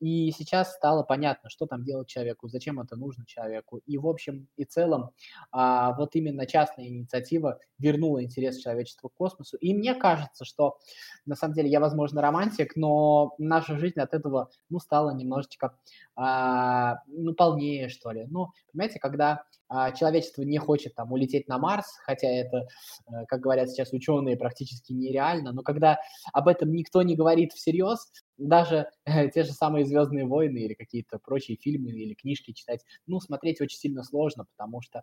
и 0.00 0.30
сейчас 0.30 0.74
стало 0.74 1.02
понятно, 1.02 1.50
что 1.50 1.66
там 1.66 1.84
делать 1.84 2.08
человеку, 2.08 2.48
зачем 2.48 2.80
это 2.80 2.96
нужно 2.96 3.24
человеку. 3.26 3.78
И, 3.86 3.98
в 3.98 4.06
общем 4.06 4.48
и 4.56 4.64
целом, 4.64 5.10
а, 5.50 5.94
вот 5.96 6.14
именно 6.14 6.41
именно 6.42 6.46
частная 6.46 6.86
инициатива 6.86 7.58
вернула 7.78 8.22
интерес 8.22 8.58
человечества 8.58 9.08
к 9.08 9.14
космосу. 9.14 9.56
И 9.58 9.74
мне 9.74 9.94
кажется, 9.94 10.44
что 10.44 10.78
на 11.26 11.36
самом 11.36 11.54
деле 11.54 11.70
я, 11.70 11.80
возможно, 11.80 12.20
романтик, 12.20 12.76
но 12.76 13.34
наша 13.38 13.78
жизнь 13.78 14.00
от 14.00 14.14
этого, 14.14 14.50
ну, 14.68 14.78
стала 14.78 15.14
немножечко, 15.14 15.76
а, 16.16 16.98
ну, 17.06 17.34
полнее, 17.34 17.88
что 17.88 18.10
ли. 18.12 18.26
Ну, 18.28 18.48
понимаете, 18.72 18.98
когда 18.98 19.44
человечество 19.92 20.42
не 20.42 20.58
хочет 20.58 20.94
там 20.94 21.12
улететь 21.12 21.48
на 21.48 21.58
Марс, 21.58 21.86
хотя 22.04 22.28
это, 22.28 22.68
э, 23.08 23.24
как 23.26 23.40
говорят 23.40 23.70
сейчас 23.70 23.92
ученые, 23.92 24.36
практически 24.36 24.92
нереально, 24.92 25.52
но 25.52 25.62
когда 25.62 25.98
об 26.32 26.48
этом 26.48 26.72
никто 26.72 27.02
не 27.02 27.16
говорит 27.16 27.52
всерьез, 27.52 28.10
даже 28.38 28.88
э, 29.04 29.28
те 29.28 29.44
же 29.44 29.52
самые 29.52 29.84
«Звездные 29.84 30.26
войны» 30.26 30.58
или 30.58 30.74
какие-то 30.74 31.18
прочие 31.18 31.56
фильмы 31.56 31.90
или 31.90 32.14
книжки 32.14 32.52
читать, 32.52 32.80
ну, 33.06 33.20
смотреть 33.20 33.60
очень 33.60 33.78
сильно 33.78 34.02
сложно, 34.02 34.46
потому 34.56 34.82
что 34.82 35.02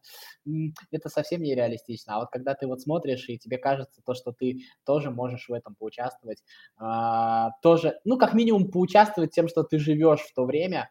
это 0.92 1.10
совсем 1.10 1.42
нереалистично. 1.42 2.16
А 2.16 2.20
вот 2.20 2.30
когда 2.32 2.54
ты 2.54 2.68
вот 2.68 2.82
смотришь, 2.82 3.28
и 3.30 3.38
тебе 3.38 3.58
кажется 3.58 4.02
то, 4.06 4.14
что 4.14 4.32
ты 4.32 4.62
тоже 4.86 5.12
можешь 5.12 5.48
в 5.48 5.54
этом 5.54 5.76
поучаствовать, 5.76 6.44
а, 6.78 7.52
тоже, 7.62 8.00
ну, 8.04 8.18
как 8.18 8.34
минимум 8.34 8.72
поучаствовать 8.72 9.32
тем, 9.32 9.48
что 9.48 9.64
ты 9.64 9.80
живешь 9.80 10.22
в 10.22 10.34
то 10.34 10.46
время, 10.46 10.90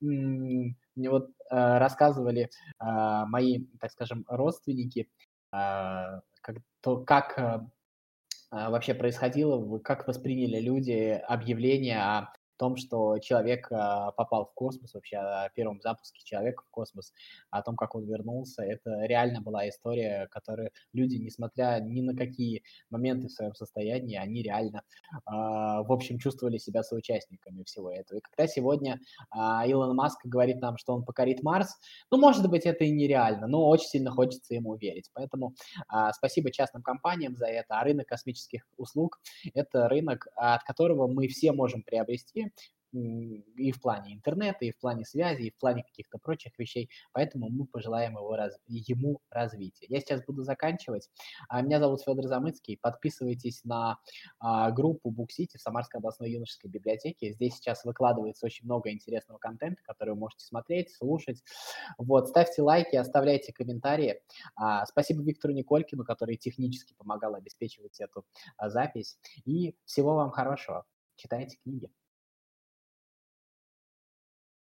мне 0.00 1.10
вот 1.10 1.30
э, 1.50 1.78
рассказывали 1.78 2.42
э, 2.80 3.24
мои, 3.26 3.66
так 3.80 3.92
скажем, 3.92 4.24
родственники, 4.28 5.08
э, 5.52 6.20
как, 6.42 6.56
то, 6.80 6.98
как 7.04 7.38
а, 8.50 8.70
вообще 8.70 8.94
происходило, 8.94 9.78
как 9.78 10.08
восприняли 10.08 10.60
люди 10.60 11.22
объявление 11.28 12.00
о 12.00 12.32
том, 12.60 12.76
что 12.76 13.18
человек 13.20 13.68
а, 13.72 14.12
попал 14.12 14.44
в 14.44 14.52
космос, 14.52 14.92
вообще 14.92 15.16
о 15.16 15.48
первом 15.54 15.80
запуске 15.80 16.20
человека 16.22 16.62
в 16.66 16.70
космос, 16.70 17.14
о 17.48 17.62
том, 17.62 17.74
как 17.74 17.94
он 17.94 18.04
вернулся. 18.04 18.62
Это 18.62 19.06
реально 19.06 19.40
была 19.40 19.66
история, 19.66 20.28
которую 20.30 20.70
люди, 20.92 21.16
несмотря 21.16 21.80
ни 21.80 22.02
на 22.02 22.14
какие 22.14 22.62
моменты 22.90 23.28
в 23.28 23.32
своем 23.32 23.54
состоянии, 23.54 24.14
они 24.18 24.42
реально, 24.42 24.82
а, 25.24 25.82
в 25.82 25.90
общем, 25.90 26.18
чувствовали 26.18 26.58
себя 26.58 26.82
соучастниками 26.82 27.62
всего 27.62 27.90
этого. 27.90 28.18
И 28.18 28.20
когда 28.20 28.46
сегодня 28.46 29.00
а, 29.30 29.66
Илон 29.66 29.96
Маск 29.96 30.20
говорит 30.26 30.60
нам, 30.60 30.76
что 30.76 30.92
он 30.92 31.02
покорит 31.02 31.42
Марс, 31.42 31.78
ну, 32.10 32.18
может 32.18 32.46
быть, 32.50 32.66
это 32.66 32.84
и 32.84 32.90
нереально, 32.90 33.46
но 33.46 33.66
очень 33.66 33.88
сильно 33.88 34.10
хочется 34.10 34.52
ему 34.52 34.76
верить. 34.76 35.08
Поэтому 35.14 35.54
спасибо 36.12 36.50
частным 36.50 36.82
компаниям 36.82 37.36
за 37.36 37.46
это. 37.46 37.80
А 37.80 37.84
рынок 37.84 38.06
космических 38.06 38.68
услуг– 38.76 39.18
это 39.54 39.88
рынок, 39.88 40.28
от 40.36 40.62
которого 40.64 41.06
мы 41.06 41.26
все 41.28 41.52
можем 41.52 41.82
приобрести 41.82 42.49
и 42.92 43.72
в 43.72 43.80
плане 43.80 44.14
интернета, 44.14 44.64
и 44.64 44.72
в 44.72 44.78
плане 44.78 45.04
связи, 45.04 45.42
и 45.42 45.50
в 45.50 45.58
плане 45.58 45.84
каких-то 45.84 46.18
прочих 46.18 46.58
вещей. 46.58 46.90
Поэтому 47.12 47.48
мы 47.48 47.66
пожелаем 47.66 48.16
его 48.16 48.34
раз... 48.34 48.58
ему 48.66 49.20
развития. 49.30 49.86
Я 49.88 50.00
сейчас 50.00 50.24
буду 50.24 50.42
заканчивать. 50.42 51.08
А, 51.48 51.62
меня 51.62 51.78
зовут 51.78 52.02
Федор 52.02 52.26
Замыцкий. 52.26 52.78
Подписывайтесь 52.80 53.64
на 53.64 53.98
а, 54.38 54.70
группу 54.70 55.10
Буксити 55.10 55.56
в 55.56 55.60
Самарской 55.60 55.98
областной 55.98 56.30
юношеской 56.32 56.70
библиотеке. 56.70 57.32
Здесь 57.32 57.54
сейчас 57.54 57.84
выкладывается 57.84 58.46
очень 58.46 58.66
много 58.66 58.90
интересного 58.90 59.38
контента, 59.38 59.82
который 59.82 60.10
вы 60.10 60.20
можете 60.20 60.44
смотреть, 60.44 60.92
слушать. 60.92 61.42
Вот, 61.98 62.28
ставьте 62.28 62.62
лайки, 62.62 62.96
оставляйте 62.96 63.52
комментарии. 63.52 64.20
А, 64.56 64.84
спасибо 64.86 65.22
Виктору 65.22 65.52
Николькину, 65.52 66.04
который 66.04 66.36
технически 66.36 66.94
помогал 66.94 67.34
обеспечивать 67.34 68.00
эту 68.00 68.24
запись. 68.60 69.18
И 69.44 69.76
всего 69.84 70.14
вам 70.14 70.30
хорошего. 70.30 70.84
Читайте 71.16 71.58
книги. 71.62 71.90